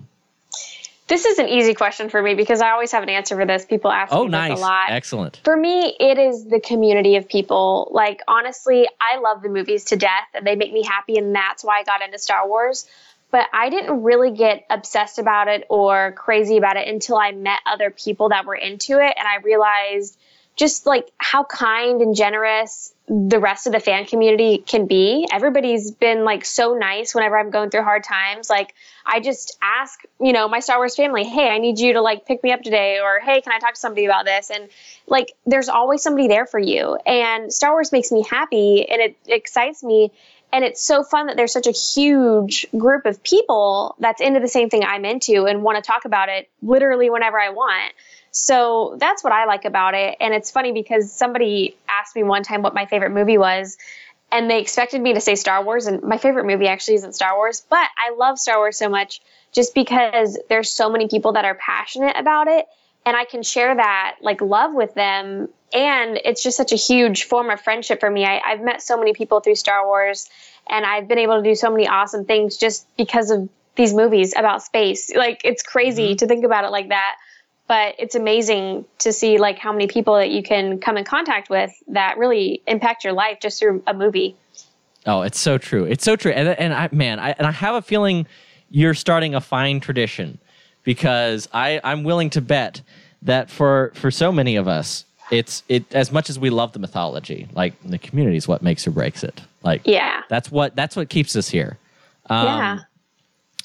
This 1.08 1.26
is 1.26 1.40
an 1.40 1.50
easy 1.50 1.74
question 1.74 2.10
for 2.10 2.22
me 2.22 2.36
because 2.36 2.62
I 2.62 2.70
always 2.72 2.92
have 2.94 3.04
an 3.04 3.10
answer 3.10 3.36
for 3.36 3.46
this. 3.46 3.66
People 3.66 3.92
ask 3.92 4.14
Oh, 4.14 4.24
me 4.24 4.30
nice, 4.30 4.58
a 4.58 4.62
lot. 4.62 4.92
excellent. 4.92 5.42
For 5.44 5.58
me, 5.58 5.94
it 6.00 6.18
is 6.18 6.46
the 6.46 6.62
community 6.62 7.18
of 7.18 7.28
people. 7.28 7.90
Like, 7.92 8.22
honestly, 8.30 8.88
I 9.02 9.18
love 9.20 9.42
the 9.42 9.50
movies 9.50 9.84
to 9.86 9.98
death 9.98 10.28
and 10.34 10.48
they 10.48 10.56
make 10.56 10.72
me 10.72 10.84
happy, 10.84 11.18
and 11.18 11.36
that's 11.36 11.66
why 11.66 11.80
I 11.80 11.84
got 11.84 12.02
into 12.02 12.18
Star 12.18 12.48
Wars. 12.48 12.88
But 13.32 13.48
I 13.54 13.70
didn't 13.70 14.04
really 14.04 14.32
get 14.32 14.66
obsessed 14.70 15.18
about 15.18 15.48
it 15.48 15.66
or 15.70 16.12
crazy 16.12 16.58
about 16.58 16.76
it 16.76 16.88
until 16.88 17.18
I 17.18 17.32
met 17.32 17.60
other 17.66 17.90
people 17.90 18.30
that 18.30 18.46
were 18.46 18.56
into 18.56 19.00
it, 19.00 19.14
and 19.18 19.28
I 19.28 19.38
realized 19.44 20.18
just 20.58 20.86
like 20.86 21.10
how 21.18 21.44
kind 21.46 22.02
and 22.02 22.14
generous 22.14 22.94
the 23.08 23.40
rest 23.40 23.68
of 23.68 23.74
the 23.74 23.80
fan 23.80 24.06
community 24.06 24.58
can 24.58 24.86
be. 24.86 25.28
Everybody's 25.32 25.92
been 25.92 26.24
like 26.24 26.46
so 26.46 26.74
nice 26.74 27.16
whenever 27.16 27.38
I'm 27.38 27.50
going 27.50 27.70
through 27.70 27.84
hard 27.84 28.04
times. 28.04 28.50
Like 28.50 28.74
I 29.06 29.22
just 29.22 29.58
ask, 29.62 30.02
you 30.20 30.34
know, 30.34 30.48
my 30.48 30.60
Star 30.60 30.78
Wars 30.78 30.96
family, 30.96 31.24
"Hey, 31.24 31.50
I 31.50 31.58
need 31.58 31.80
you 31.80 31.94
to 31.94 32.02
like 32.02 32.26
pick 32.26 32.44
me 32.44 32.52
up 32.52 32.62
today," 32.62 33.00
or 33.00 33.20
"Hey, 33.20 33.42
can 33.42 33.54
I 33.54 33.60
talk 33.60 33.74
to 33.74 33.80
somebody 33.80 34.06
about 34.06 34.26
this?" 34.26 34.50
And 34.50 34.70
like 35.08 35.34
there's 35.46 35.70
always 35.70 36.04
somebody 36.04 36.28
there 36.28 36.46
for 36.46 36.60
you. 36.60 36.98
And 37.06 37.52
Star 37.52 37.72
Wars 37.72 37.92
makes 37.92 38.12
me 38.12 38.24
happy 38.30 38.88
and 38.90 39.02
it 39.02 39.18
excites 39.28 39.84
me. 39.84 40.12
And 40.54 40.66
it's 40.66 40.82
so 40.82 41.04
fun 41.04 41.28
that 41.28 41.38
there's 41.38 41.54
such 41.54 41.68
a 41.68 41.72
huge 41.72 42.66
group 42.78 43.06
of 43.06 43.24
people 43.24 43.96
that's 44.00 44.20
into 44.20 44.40
the 44.40 44.48
same 44.48 44.70
thing 44.70 44.84
I'm 44.84 45.06
into 45.06 45.46
and 45.46 45.64
want 45.64 45.78
to 45.78 45.82
talk 45.82 46.06
about 46.06 46.30
it 46.30 46.50
literally 46.62 47.10
whenever 47.10 47.40
I 47.40 47.50
want. 47.50 47.94
So 48.32 48.98
that's 49.00 49.24
what 49.24 49.34
I 49.34 49.46
like 49.46 49.66
about 49.66 49.94
it. 49.94 50.18
And 50.20 50.34
it's 50.34 50.52
funny 50.52 50.72
because 50.72 51.12
somebody 51.12 51.76
asked 51.88 52.16
me 52.16 52.24
one 52.24 52.44
time 52.44 52.62
what 52.62 52.74
my 52.74 52.86
favorite 52.86 53.12
movie 53.12 53.38
was, 53.38 53.78
and 54.32 54.50
they 54.50 54.60
expected 54.60 55.02
me 55.02 55.14
to 55.14 55.22
say 55.22 55.36
Star 55.36 55.64
Wars. 55.64 55.88
And 55.88 56.02
my 56.04 56.18
favorite 56.18 56.46
movie 56.46 56.68
actually 56.68 56.96
isn't 56.96 57.14
Star 57.14 57.36
Wars, 57.36 57.66
but 57.70 57.88
I 57.98 58.16
love 58.16 58.40
Star 58.40 58.58
Wars 58.58 58.78
so 58.78 58.90
much 58.90 59.22
just 59.52 59.76
because 59.76 60.38
there's 60.50 60.72
so 60.72 60.90
many 60.90 61.08
people 61.08 61.34
that 61.34 61.44
are 61.44 61.56
passionate 61.56 62.16
about 62.18 62.48
it. 62.48 62.66
And 63.06 63.18
I 63.18 63.26
can 63.26 63.44
share 63.44 63.76
that 63.76 64.18
like 64.22 64.42
love 64.42 64.74
with 64.74 64.94
them. 64.94 65.50
And 65.74 66.20
it's 66.24 66.44
just 66.44 66.58
such 66.58 66.72
a 66.72 66.76
huge 66.76 67.24
form 67.24 67.50
of 67.50 67.62
friendship 67.62 68.00
for 68.00 68.10
me. 68.10 68.26
I, 68.26 68.42
I've 68.46 68.62
met 68.62 68.82
so 68.82 68.98
many 68.98 69.14
people 69.14 69.40
through 69.40 69.56
Star 69.56 69.86
Wars, 69.86 70.30
and 70.70 70.86
I've 70.86 71.08
been 71.08 71.18
able 71.18 71.38
to 71.38 71.44
do 71.44 71.56
so 71.56 71.72
many 71.72 71.88
awesome 71.88 72.26
things 72.26 72.58
just 72.58 72.86
because 72.98 73.32
of 73.32 73.50
these 73.76 73.94
movies 73.94 74.34
about 74.36 74.64
space. 74.64 75.16
Like, 75.16 75.42
it's 75.46 75.64
crazy 75.64 76.10
mm-hmm. 76.10 76.18
to 76.18 76.28
think 76.28 76.44
about 76.44 76.66
it 76.66 76.72
like 76.72 76.90
that 76.90 77.16
but 77.72 77.96
it's 78.00 78.16
amazing 78.16 78.84
to 79.00 79.14
see 79.14 79.38
like 79.38 79.58
how 79.58 79.72
many 79.72 79.88
people 79.88 80.16
that 80.16 80.30
you 80.30 80.44
can 80.44 80.78
come 80.78 80.98
in 80.98 81.06
contact 81.06 81.50
with 81.50 81.72
that 81.88 82.18
really 82.18 82.62
impact 82.68 83.06
your 83.06 83.14
life 83.14 83.40
just 83.42 83.62
through 83.62 83.82
a 83.88 83.94
movie. 83.94 84.36
Oh, 85.06 85.22
it's 85.22 85.40
so 85.40 85.58
true. 85.58 85.86
It's 85.86 86.04
so 86.04 86.18
true. 86.18 86.34
And, 86.34 86.50
and 86.50 86.74
I, 86.74 86.90
man, 86.92 87.18
I, 87.18 87.32
and 87.32 87.48
I 87.48 87.52
have 87.52 87.76
a 87.76 87.82
feeling 87.82 88.28
you're 88.72 88.94
starting 88.94 89.36
a 89.36 89.40
fine 89.40 89.80
tradition 89.80 90.38
because 90.84 91.48
I, 91.54 91.80
I'm 91.84 92.04
willing 92.04 92.30
to 92.32 92.42
bet 92.42 92.82
that 93.24 93.50
for, 93.50 93.92
for 93.96 94.10
so 94.12 94.32
many 94.32 94.56
of 94.56 94.68
us, 94.68 95.06
it's 95.32 95.64
it 95.70 95.86
as 95.94 96.12
much 96.12 96.30
as 96.30 96.38
we 96.38 96.50
love 96.50 96.74
the 96.74 96.80
mythology, 96.80 97.48
like 97.54 97.74
the 97.86 97.98
community 97.98 98.36
is 98.36 98.48
what 98.48 98.62
makes 98.62 98.86
or 98.86 98.92
breaks 98.92 99.24
it. 99.24 99.42
Like, 99.64 99.82
Yeah. 99.86 100.24
that's 100.30 100.52
what 100.52 100.76
that's 100.76 100.96
what 100.96 101.08
keeps 101.10 101.36
us 101.38 101.48
here. 101.48 101.78
Um, 102.30 102.46
yeah. 102.46 102.80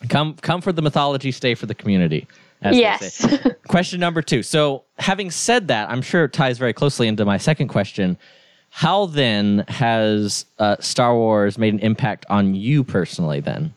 Come 0.08 0.34
come 0.34 0.60
for 0.60 0.72
the 0.72 0.82
mythology, 0.82 1.32
stay 1.32 1.54
for 1.56 1.66
the 1.66 1.74
community. 1.74 2.26
as 2.62 2.76
Yes. 2.76 3.14
say. 3.14 3.38
question 3.68 3.98
number 3.98 4.22
two. 4.22 4.42
So, 4.44 4.84
having 4.98 5.30
said 5.30 5.68
that, 5.68 5.90
I'm 5.90 6.02
sure 6.02 6.24
it 6.24 6.32
ties 6.32 6.56
very 6.58 6.72
closely 6.72 7.08
into 7.08 7.24
my 7.24 7.36
second 7.38 7.68
question. 7.68 8.16
How 8.70 9.06
then 9.06 9.64
has 9.68 10.44
uh, 10.58 10.76
Star 10.80 11.14
Wars 11.16 11.56
made 11.58 11.72
an 11.74 11.80
impact 11.80 12.26
on 12.28 12.54
you 12.54 12.84
personally? 12.84 13.40
Then, 13.40 13.72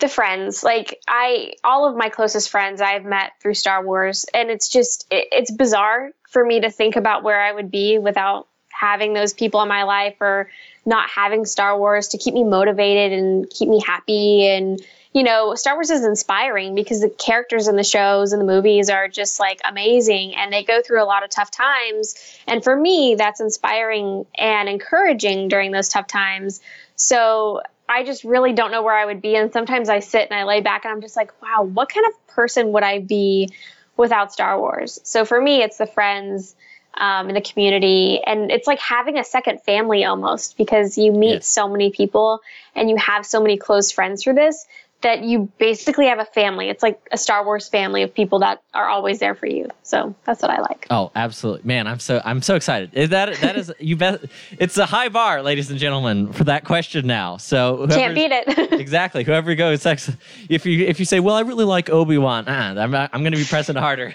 the 0.00 0.08
friends 0.08 0.62
like 0.62 1.00
i 1.08 1.52
all 1.64 1.88
of 1.88 1.96
my 1.96 2.08
closest 2.08 2.50
friends 2.50 2.80
i've 2.80 3.04
met 3.04 3.32
through 3.40 3.54
star 3.54 3.84
wars 3.84 4.26
and 4.34 4.50
it's 4.50 4.68
just 4.68 5.06
it, 5.10 5.28
it's 5.32 5.50
bizarre 5.50 6.10
for 6.28 6.44
me 6.44 6.60
to 6.60 6.70
think 6.70 6.96
about 6.96 7.22
where 7.22 7.40
i 7.40 7.52
would 7.52 7.70
be 7.70 7.98
without 7.98 8.48
having 8.78 9.12
those 9.12 9.32
people 9.32 9.60
in 9.62 9.68
my 9.68 9.82
life 9.82 10.14
or 10.20 10.48
not 10.86 11.10
having 11.10 11.44
Star 11.44 11.78
Wars 11.78 12.08
to 12.08 12.18
keep 12.18 12.34
me 12.34 12.44
motivated 12.44 13.18
and 13.18 13.48
keep 13.50 13.68
me 13.68 13.82
happy. 13.84 14.46
And, 14.46 14.80
you 15.12 15.22
know, 15.22 15.54
Star 15.54 15.74
Wars 15.74 15.90
is 15.90 16.04
inspiring 16.04 16.74
because 16.74 17.00
the 17.00 17.10
characters 17.10 17.66
in 17.66 17.76
the 17.76 17.84
shows 17.84 18.32
and 18.32 18.40
the 18.40 18.46
movies 18.46 18.88
are 18.88 19.08
just 19.08 19.40
like 19.40 19.60
amazing 19.68 20.34
and 20.36 20.52
they 20.52 20.62
go 20.62 20.80
through 20.80 21.02
a 21.02 21.04
lot 21.06 21.24
of 21.24 21.30
tough 21.30 21.50
times. 21.50 22.14
And 22.46 22.62
for 22.62 22.76
me, 22.76 23.16
that's 23.16 23.40
inspiring 23.40 24.26
and 24.36 24.68
encouraging 24.68 25.48
during 25.48 25.72
those 25.72 25.88
tough 25.88 26.06
times. 26.06 26.60
So 26.96 27.62
I 27.88 28.04
just 28.04 28.24
really 28.24 28.52
don't 28.52 28.70
know 28.70 28.82
where 28.82 28.94
I 28.96 29.04
would 29.06 29.22
be. 29.22 29.34
And 29.36 29.52
sometimes 29.52 29.88
I 29.88 30.00
sit 30.00 30.28
and 30.30 30.38
I 30.38 30.44
lay 30.44 30.60
back 30.60 30.84
and 30.84 30.92
I'm 30.92 31.00
just 31.00 31.16
like, 31.16 31.30
wow, 31.42 31.62
what 31.62 31.88
kind 31.88 32.06
of 32.06 32.26
person 32.28 32.72
would 32.72 32.82
I 32.82 32.98
be 33.00 33.48
without 33.96 34.32
Star 34.32 34.58
Wars? 34.58 35.00
So 35.04 35.24
for 35.24 35.40
me, 35.40 35.62
it's 35.62 35.78
the 35.78 35.86
friends 35.86 36.54
um, 36.94 37.28
in 37.28 37.34
the 37.34 37.40
community. 37.40 38.20
And 38.26 38.50
it's 38.50 38.66
like 38.66 38.80
having 38.80 39.18
a 39.18 39.24
second 39.24 39.62
family 39.62 40.04
almost 40.04 40.56
because 40.56 40.98
you 40.98 41.12
meet 41.12 41.34
Yes. 41.34 41.48
so 41.48 41.68
many 41.68 41.90
people 41.90 42.40
and 42.74 42.90
you 42.90 42.96
have 42.96 43.24
so 43.24 43.40
many 43.40 43.56
close 43.56 43.90
friends 43.90 44.22
through 44.22 44.34
this 44.34 44.66
that 45.02 45.22
you 45.22 45.50
basically 45.58 46.06
have 46.06 46.18
a 46.18 46.24
family. 46.24 46.68
It's 46.68 46.82
like 46.82 47.00
a 47.12 47.18
Star 47.18 47.44
Wars 47.44 47.68
family 47.68 48.02
of 48.02 48.12
people 48.12 48.40
that 48.40 48.62
are 48.74 48.88
always 48.88 49.20
there 49.20 49.34
for 49.34 49.46
you. 49.46 49.68
So 49.82 50.14
that's 50.24 50.42
what 50.42 50.50
I 50.50 50.60
like. 50.60 50.86
Oh, 50.90 51.10
absolutely, 51.14 51.66
man! 51.66 51.86
I'm 51.86 52.00
so 52.00 52.20
I'm 52.24 52.42
so 52.42 52.56
excited. 52.56 52.90
Is 52.94 53.10
that 53.10 53.34
that 53.36 53.56
is 53.56 53.72
you 53.78 53.96
bet? 53.96 54.24
It's 54.58 54.76
a 54.76 54.86
high 54.86 55.08
bar, 55.08 55.42
ladies 55.42 55.70
and 55.70 55.78
gentlemen, 55.78 56.32
for 56.32 56.44
that 56.44 56.64
question 56.64 57.06
now. 57.06 57.36
So 57.36 57.86
Can't 57.88 58.14
beat 58.14 58.32
it. 58.32 58.72
exactly. 58.80 59.24
Whoever 59.24 59.54
goes 59.54 59.84
next, 59.84 60.10
if 60.48 60.66
you 60.66 60.84
if 60.86 60.98
you 60.98 61.04
say, 61.04 61.20
"Well, 61.20 61.36
I 61.36 61.40
really 61.40 61.64
like 61.64 61.90
Obi 61.90 62.18
Wan," 62.18 62.44
ah, 62.48 62.74
I'm 62.74 62.94
I'm 62.94 63.22
going 63.22 63.32
to 63.32 63.38
be 63.38 63.44
pressing 63.44 63.76
harder. 63.76 64.14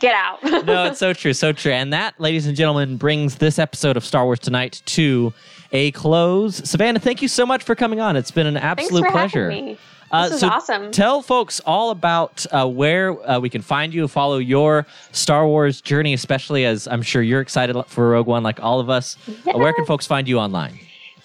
Get 0.00 0.14
out. 0.14 0.42
no, 0.64 0.86
it's 0.86 0.98
so 0.98 1.12
true, 1.12 1.34
so 1.34 1.52
true. 1.52 1.72
And 1.72 1.92
that, 1.92 2.18
ladies 2.18 2.46
and 2.46 2.56
gentlemen, 2.56 2.96
brings 2.96 3.36
this 3.36 3.58
episode 3.58 3.98
of 3.98 4.04
Star 4.04 4.24
Wars 4.24 4.38
Tonight 4.38 4.80
to 4.86 5.34
a 5.72 5.90
close. 5.90 6.56
Savannah, 6.68 6.98
thank 6.98 7.20
you 7.20 7.28
so 7.28 7.44
much 7.44 7.62
for 7.62 7.74
coming 7.74 8.00
on. 8.00 8.16
It's 8.16 8.30
been 8.30 8.46
an 8.46 8.54
Thanks 8.54 8.84
absolute 8.84 9.10
pleasure. 9.10 9.76
Uh, 10.10 10.24
This 10.24 10.34
is 10.34 10.40
so 10.40 10.48
awesome. 10.48 10.90
Tell 10.90 11.22
folks 11.22 11.60
all 11.60 11.90
about 11.90 12.44
uh, 12.50 12.66
where 12.66 13.12
uh, 13.28 13.38
we 13.38 13.48
can 13.48 13.62
find 13.62 13.94
you, 13.94 14.08
follow 14.08 14.38
your 14.38 14.86
Star 15.12 15.46
Wars 15.46 15.80
journey, 15.80 16.14
especially 16.14 16.64
as 16.64 16.88
I'm 16.88 17.02
sure 17.02 17.22
you're 17.22 17.40
excited 17.40 17.80
for 17.86 18.10
Rogue 18.10 18.26
One, 18.26 18.42
like 18.42 18.60
all 18.62 18.80
of 18.80 18.90
us. 18.90 19.16
Uh, 19.46 19.52
where 19.58 19.72
can 19.72 19.84
folks 19.86 20.06
find 20.06 20.26
you 20.28 20.38
online? 20.38 20.78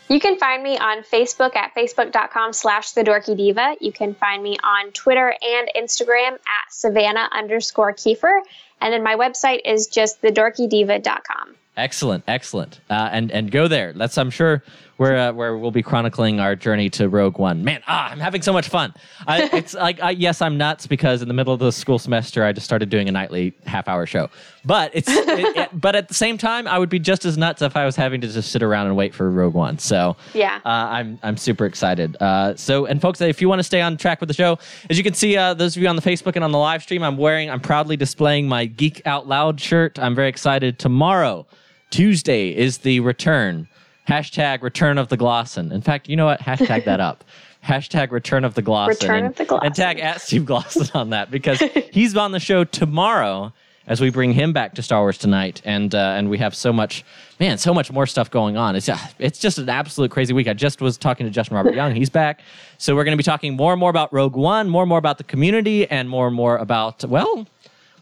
You 0.08 0.19
can 0.19 0.38
find 0.38 0.62
me 0.62 0.78
on 0.78 1.02
Facebook 1.02 1.56
at 1.56 1.74
facebook.com 1.76 2.54
slash 2.54 2.91
the 2.91 3.04
dorky 3.04 3.36
diva. 3.36 3.76
You 3.82 3.91
can 3.91 4.13
find 4.13 4.43
me 4.43 4.56
on 4.63 4.91
Twitter 4.91 5.34
and 5.41 5.67
Instagram 5.76 6.34
at 6.34 6.69
Savannah 6.69 7.28
underscore 7.32 7.91
Kiefer. 7.91 8.41
And 8.82 8.93
then 8.93 9.02
my 9.02 9.15
website 9.15 9.62
is 9.65 9.88
just 9.88 10.21
thedorkydiva.com. 10.21 11.56
Excellent, 11.78 12.24
excellent, 12.28 12.80
uh, 12.89 13.10
and 13.12 13.32
and 13.32 13.52
go 13.52 13.67
there. 13.67 13.91
That's 13.93 14.17
I'm 14.17 14.30
sure 14.30 14.63
where 14.97 15.17
uh, 15.17 15.34
where 15.34 15.58
we'll 15.58 15.71
be 15.71 15.81
chronicling 15.84 16.39
our 16.39 16.55
journey 16.55 16.89
to 16.91 17.10
Rogue 17.10 17.38
One. 17.38 17.63
Man, 17.63 17.81
ah, 17.88 18.10
I'm 18.10 18.19
having 18.19 18.41
so 18.41 18.53
much 18.53 18.69
fun. 18.69 18.93
I, 19.27 19.49
it's 19.53 19.73
like 19.73 20.01
I, 20.01 20.12
yes, 20.12 20.41
I'm 20.41 20.58
nuts 20.58 20.88
because 20.88 21.21
in 21.21 21.27
the 21.27 21.34
middle 21.34 21.53
of 21.53 21.60
the 21.60 21.71
school 21.71 21.99
semester, 21.99 22.43
I 22.45 22.53
just 22.53 22.65
started 22.65 22.89
doing 22.89 23.10
a 23.10 23.12
nightly 23.12 23.53
half 23.65 23.88
hour 23.88 24.05
show. 24.05 24.29
But 24.63 24.91
it's 24.93 25.08
it, 25.12 25.58
it- 25.58 25.69
but 25.73 25.95
at 25.95 26.08
the 26.08 26.13
same 26.13 26.38
time, 26.38 26.67
I 26.67 26.79
would 26.79 26.89
be 26.89 26.99
just 26.99 27.25
as 27.25 27.38
nuts 27.38 27.62
if 27.62 27.75
I 27.75 27.86
was 27.86 27.95
having 27.95 28.21
to 28.21 28.27
just 28.27 28.51
sit 28.51 28.63
around 28.63 28.88
and 28.88 28.95
wait 28.95 29.13
for 29.13 29.29
Rogue 29.29 29.53
One. 29.53 29.77
So 29.79 30.15
Yeah. 30.34 30.60
uh, 30.65 30.69
I'm 30.69 31.19
I'm 31.23 31.38
super 31.38 31.65
excited. 31.65 32.15
Uh, 32.21 32.55
so 32.55 32.86
and 32.86 33.01
folks, 33.01 33.19
if 33.21 33.41
you 33.41 33.49
want 33.49 33.60
to 33.60 33.63
stay 33.63 33.81
on 33.81 33.97
track 33.97 34.21
with 34.21 34.27
the 34.29 34.34
show, 34.34 34.58
as 34.89 34.97
you 34.97 35.03
can 35.03 35.13
see, 35.13 35.36
uh, 35.36 35.53
those 35.53 35.75
of 35.75 35.84
you 35.84 35.89
on 35.89 35.95
the 35.97 36.01
Facebook 36.01 36.36
and 36.36 36.43
on 36.43 36.51
the 36.51 36.58
live 36.58 36.81
stream, 36.84 37.03
I'm 37.03 37.17
wearing, 37.17 37.49
I'm 37.49 37.60
proudly 37.60 37.97
displaying 37.97 38.47
my 38.47 38.65
Geek 38.65 39.01
Out 39.05 39.27
Loud 39.27 39.60
shirt. 39.60 39.99
I'm 39.99 40.15
very 40.15 40.29
excited. 40.29 40.79
Tomorrow, 40.79 41.45
Tuesday, 41.89 42.49
is 42.55 42.79
the 42.79 42.99
return. 43.01 43.67
Hashtag 44.08 44.62
Return 44.62 44.98
of 44.98 45.10
the 45.10 45.18
Glosson. 45.18 45.72
In 45.72 45.82
fact, 45.82 46.08
you 46.08 46.15
know 46.15 46.26
what? 46.26 46.39
Hashtag 46.39 46.86
that 46.86 47.00
up. 47.00 47.24
Hashtag 47.63 48.12
Return 48.12 48.44
of 48.44 48.54
the 48.54 48.62
Glosson. 48.62 48.89
Return 48.89 49.18
and, 49.18 49.28
of 49.28 49.36
the 49.36 49.46
Glosson. 49.46 49.65
And 49.65 49.76
tag 49.76 50.00
at 50.00 50.22
Steve 50.22 50.44
Glosson 50.44 50.96
on 50.96 51.10
that 51.10 51.32
because 51.32 51.60
he's 51.91 52.15
on 52.15 52.32
the 52.32 52.39
show 52.39 52.63
tomorrow 52.63 53.52
as 53.88 54.02
we 54.02 54.10
bring 54.10 54.34
him 54.34 54.52
back 54.54 54.74
to 54.76 54.82
Star 54.82 55.02
Wars 55.02 55.18
tonight, 55.18 55.62
and 55.63 55.94
uh, 55.94 56.15
and 56.18 56.30
we 56.30 56.38
have 56.39 56.56
so 56.56 56.74
much, 56.74 57.04
man, 57.39 57.58
so 57.58 57.74
much 57.74 57.91
more 57.91 58.06
stuff 58.06 58.32
going 58.32 58.58
on. 58.58 58.76
It's 58.76 58.89
uh, 58.89 58.98
it's 59.20 59.39
just 59.39 59.58
an 59.58 59.70
absolute 59.70 60.12
crazy 60.12 60.34
week. 60.34 60.48
I 60.48 60.54
just 60.54 60.82
was 60.82 60.98
talking 60.98 61.26
to 61.26 61.32
Justin 61.32 61.56
Robert 61.58 61.76
Young. 61.76 61.94
He's 61.94 62.10
back, 62.10 62.41
so 62.78 62.96
we're 62.96 63.04
going 63.04 63.13
to 63.13 63.18
be 63.18 63.24
talking 63.24 63.56
more 63.56 63.74
and 63.74 63.80
more 63.80 63.89
about 63.89 64.12
Rogue 64.12 64.36
One, 64.36 64.70
more 64.70 64.84
and 64.84 64.89
more 64.89 64.98
about 64.98 65.18
the 65.18 65.24
community, 65.24 65.89
and 65.89 66.10
more 66.10 66.28
and 66.28 66.36
more 66.36 66.58
about 66.58 67.04
well. 67.06 67.48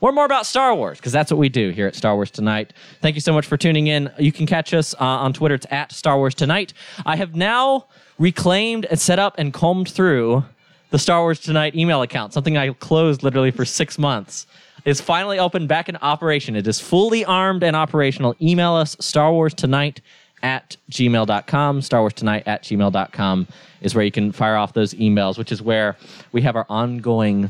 More 0.03 0.11
more 0.11 0.25
about 0.25 0.45
Star 0.45 0.75
Wars 0.75 0.97
because 0.97 1.13
that's 1.13 1.31
what 1.31 1.37
we 1.37 1.47
do 1.47 1.69
here 1.69 1.87
at 1.87 1.95
Star 1.95 2.15
Wars 2.15 2.29
Tonight. 2.29 2.73
Thank 2.99 3.15
you 3.15 3.21
so 3.21 3.31
much 3.31 3.45
for 3.45 3.55
tuning 3.55 3.87
in. 3.87 4.11
You 4.19 4.33
can 4.33 4.45
catch 4.45 4.73
us 4.73 4.93
uh, 4.95 4.97
on 5.05 5.31
Twitter. 5.31 5.55
It's 5.55 5.65
at 5.71 5.93
Star 5.93 6.17
Wars 6.17 6.35
Tonight. 6.35 6.73
I 7.05 7.15
have 7.15 7.35
now 7.35 7.85
reclaimed 8.19 8.83
and 8.83 8.99
set 8.99 9.17
up 9.17 9.35
and 9.37 9.53
combed 9.53 9.87
through 9.87 10.43
the 10.89 10.99
Star 10.99 11.21
Wars 11.21 11.39
Tonight 11.39 11.73
email 11.73 12.01
account, 12.01 12.33
something 12.33 12.57
I 12.57 12.73
closed 12.73 13.23
literally 13.23 13.49
for 13.49 13.63
six 13.63 13.97
months, 13.97 14.45
is 14.83 14.99
finally 14.99 15.39
open 15.39 15.67
back 15.67 15.87
in 15.87 15.95
operation. 16.01 16.57
It 16.57 16.67
is 16.67 16.81
fully 16.81 17.23
armed 17.23 17.63
and 17.63 17.73
operational. 17.73 18.35
Email 18.41 18.73
us 18.73 18.97
Star 18.99 19.31
Wars 19.31 19.53
Tonight 19.53 20.01
at 20.41 20.75
gmail.com. 20.91 21.81
Star 21.81 22.01
Wars 22.01 22.11
Tonight 22.11 22.43
at 22.45 22.63
gmail.com 22.63 23.47
is 23.79 23.95
where 23.95 24.03
you 24.03 24.11
can 24.11 24.33
fire 24.33 24.57
off 24.57 24.73
those 24.73 24.93
emails, 24.95 25.37
which 25.37 25.53
is 25.53 25.61
where 25.61 25.95
we 26.33 26.41
have 26.41 26.57
our 26.57 26.65
ongoing 26.67 27.49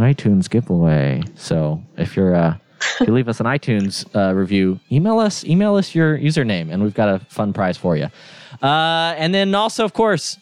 iTunes 0.00 0.48
giveaway. 0.48 1.22
So 1.36 1.82
if 1.96 2.16
you're 2.16 2.34
uh, 2.34 2.56
if 3.00 3.08
you 3.08 3.14
leave 3.14 3.28
us 3.28 3.40
an 3.40 3.46
iTunes 3.58 4.04
uh, 4.14 4.34
review, 4.34 4.80
email 4.90 5.18
us 5.18 5.44
email 5.44 5.76
us 5.76 5.94
your 5.94 6.18
username, 6.18 6.72
and 6.72 6.82
we've 6.82 6.94
got 6.94 7.08
a 7.08 7.24
fun 7.26 7.52
prize 7.52 7.76
for 7.76 7.96
you. 7.96 8.08
Uh, 8.62 9.14
and 9.16 9.34
then 9.34 9.54
also, 9.54 9.84
of 9.84 9.92
course, 9.92 10.38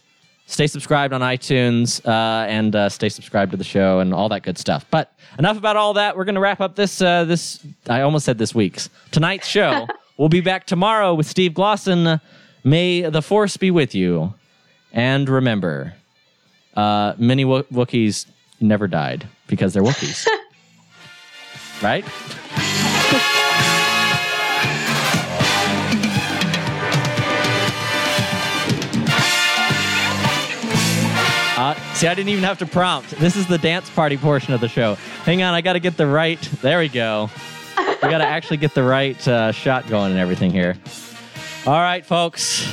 stay 0.47 0.66
subscribed 0.66 1.12
on 1.12 1.21
iTunes 1.21 2.05
uh, 2.07 2.47
and 2.47 2.75
uh, 2.75 2.88
stay 2.88 3.09
subscribed 3.09 3.51
to 3.53 3.57
the 3.57 3.64
show 3.64 4.01
and 4.01 4.12
all 4.12 4.29
that 4.31 4.42
good 4.42 4.59
stuff. 4.59 4.87
But 4.90 5.12
enough 5.38 5.59
about 5.59 5.77
all 5.77 5.94
that. 5.94 6.16
We're 6.16 6.25
going 6.25 6.35
to 6.35 6.40
wrap 6.40 6.61
up 6.61 6.75
this 6.75 7.01
uh, 7.01 7.25
this. 7.25 7.64
I 7.88 8.01
almost 8.01 8.25
said 8.25 8.38
this 8.38 8.55
week's 8.55 8.90
tonight's 9.11 9.47
show. 9.47 9.87
we'll 10.16 10.29
be 10.29 10.40
back 10.40 10.66
tomorrow 10.66 11.14
with 11.14 11.27
Steve 11.27 11.53
Glosson. 11.53 12.21
May 12.64 13.03
the 13.03 13.23
force 13.23 13.57
be 13.57 13.71
with 13.71 13.94
you, 13.94 14.35
and 14.92 15.29
remember, 15.29 15.94
uh, 16.75 17.14
many 17.16 17.44
Wo- 17.44 17.62
Wookiees 17.64 18.27
never 18.61 18.88
died 18.88 19.27
because 19.47 19.73
they're 19.73 19.83
Wookiees, 19.83 20.27
right? 21.83 22.05
Uh, 31.59 31.75
see, 31.94 32.07
I 32.07 32.14
didn't 32.14 32.29
even 32.29 32.44
have 32.44 32.59
to 32.61 32.66
prompt. 32.66 33.11
This 33.18 33.35
is 33.35 33.49
the 33.49 33.59
dance 33.59 33.90
party 33.90 34.16
portion 34.16 34.55
of 34.55 34.61
the 34.61 34.68
show. 34.68 34.94
Hang 35.25 35.42
on, 35.42 35.55
I 35.55 35.61
got 35.61 35.73
to 35.73 35.81
get 35.81 35.97
the 35.97 36.07
right. 36.07 36.40
There 36.62 36.79
we 36.79 36.88
go. 36.88 37.29
We 37.77 37.85
got 38.09 38.18
to 38.18 38.27
actually 38.29 38.59
get 38.59 38.75
the 38.75 38.85
right 38.85 39.27
uh, 39.27 39.51
shot 39.51 39.88
going 39.88 40.12
and 40.12 40.21
everything 40.21 40.53
here. 40.53 40.77
All 41.66 41.81
right, 41.81 42.07
folks. 42.07 42.64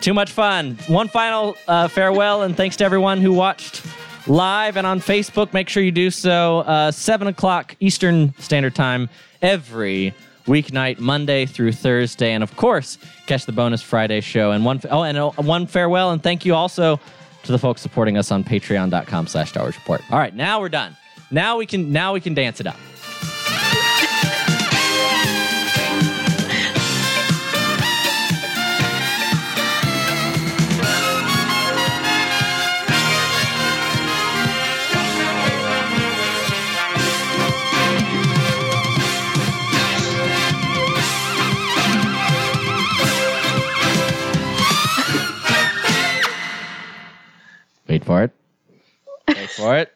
Too 0.00 0.14
much 0.14 0.30
fun. 0.30 0.78
One 0.86 1.08
final 1.08 1.54
uh, 1.68 1.88
farewell, 1.88 2.42
and 2.42 2.56
thanks 2.56 2.76
to 2.76 2.84
everyone 2.84 3.20
who 3.20 3.34
watched 3.34 3.84
live 4.26 4.76
and 4.76 4.86
on 4.86 5.00
Facebook. 5.00 5.52
Make 5.52 5.68
sure 5.68 5.82
you 5.82 5.92
do 5.92 6.10
so. 6.10 6.60
Uh, 6.60 6.90
7 6.90 7.28
o'clock 7.28 7.76
Eastern 7.80 8.34
Standard 8.38 8.74
Time 8.74 9.08
every 9.42 10.14
weeknight, 10.46 10.98
Monday 10.98 11.46
through 11.46 11.72
Thursday. 11.72 12.32
And 12.32 12.42
of 12.42 12.56
course, 12.56 12.98
catch 13.26 13.46
the 13.46 13.52
bonus 13.52 13.82
Friday 13.82 14.20
show. 14.20 14.52
And 14.52 14.64
one, 14.64 14.80
oh, 14.90 15.02
and 15.02 15.16
uh, 15.16 15.30
one 15.30 15.66
farewell, 15.66 16.10
and 16.10 16.22
thank 16.22 16.44
you 16.44 16.54
also 16.54 17.00
to 17.44 17.52
the 17.52 17.58
folks 17.58 17.80
supporting 17.80 18.18
us 18.18 18.30
on 18.30 18.44
patreon.com 18.44 19.26
slash 19.26 19.50
Star 19.50 19.62
Wars 19.62 19.76
Report. 19.76 20.02
All 20.10 20.18
right, 20.18 20.34
now 20.34 20.60
we're 20.60 20.68
done. 20.68 20.96
Now 21.30 21.56
we 21.56 21.66
can 21.66 21.92
now 21.92 22.12
we 22.12 22.20
can 22.20 22.34
dance 22.34 22.60
it 22.60 22.66
up. 22.66 22.76
For 48.10 48.24
it. 48.24 48.32
Wait 49.28 49.50
for 49.50 49.76
it. 49.78 49.94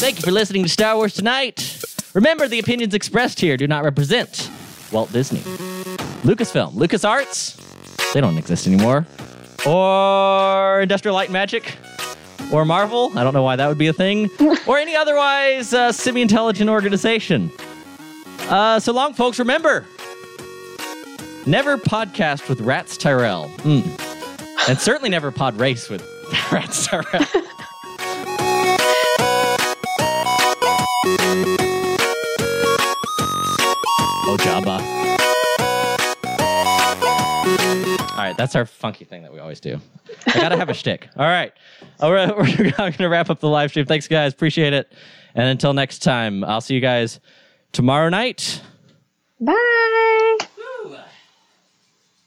Thank 0.00 0.16
you 0.16 0.22
for 0.22 0.32
listening 0.32 0.64
to 0.64 0.68
Star 0.68 0.96
Wars 0.96 1.14
Tonight. 1.14 1.80
Remember, 2.14 2.48
the 2.48 2.58
opinions 2.58 2.94
expressed 2.94 3.38
here 3.38 3.56
do 3.56 3.68
not 3.68 3.84
represent 3.84 4.50
Walt 4.90 5.12
Disney, 5.12 5.38
Lucasfilm, 6.24 6.72
LucasArts, 6.72 8.12
they 8.12 8.20
don't 8.20 8.36
exist 8.36 8.66
anymore, 8.66 9.06
or 9.64 10.80
Industrial 10.80 11.14
Light 11.14 11.28
and 11.28 11.32
Magic, 11.34 11.76
or 12.52 12.64
Marvel, 12.64 13.16
I 13.16 13.22
don't 13.22 13.34
know 13.34 13.44
why 13.44 13.54
that 13.54 13.68
would 13.68 13.78
be 13.78 13.86
a 13.86 13.92
thing, 13.92 14.28
or 14.66 14.76
any 14.76 14.96
otherwise 14.96 15.72
uh, 15.72 15.92
semi 15.92 16.22
intelligent 16.22 16.68
organization. 16.68 17.52
Uh, 18.48 18.80
so 18.80 18.92
long, 18.92 19.14
folks, 19.14 19.38
remember 19.38 19.86
Never 21.46 21.78
podcast 21.78 22.48
with 22.48 22.58
Ratts 22.62 22.98
Tyerell. 22.98 23.48
Mm. 23.58 24.68
And 24.68 24.76
certainly 24.80 25.10
never 25.10 25.30
pod 25.30 25.56
race 25.60 25.88
with 25.88 26.02
Tyerell. 26.30 27.44
oh, 34.26 34.36
Jabba. 34.40 34.80
All 38.12 38.16
right, 38.18 38.36
that's 38.36 38.54
our 38.56 38.64
funky 38.64 39.04
thing 39.04 39.22
that 39.22 39.32
we 39.32 39.38
always 39.38 39.60
do. 39.60 39.78
I 40.26 40.34
gotta 40.34 40.56
have 40.56 40.70
a 40.70 40.74
shtick. 40.74 41.08
All 41.16 41.26
right, 41.26 41.52
All 42.00 42.12
right, 42.12 42.34
we're 42.36 42.70
gonna 42.70 43.08
wrap 43.08 43.28
up 43.30 43.40
the 43.40 43.48
live 43.48 43.70
stream. 43.70 43.86
Thanks, 43.86 44.08
guys. 44.08 44.32
Appreciate 44.32 44.72
it. 44.72 44.92
And 45.34 45.46
until 45.48 45.72
next 45.74 45.98
time, 45.98 46.44
I'll 46.44 46.60
see 46.60 46.74
you 46.74 46.80
guys 46.80 47.20
tomorrow 47.72 48.08
night. 48.08 48.62
Bye. 49.40 50.20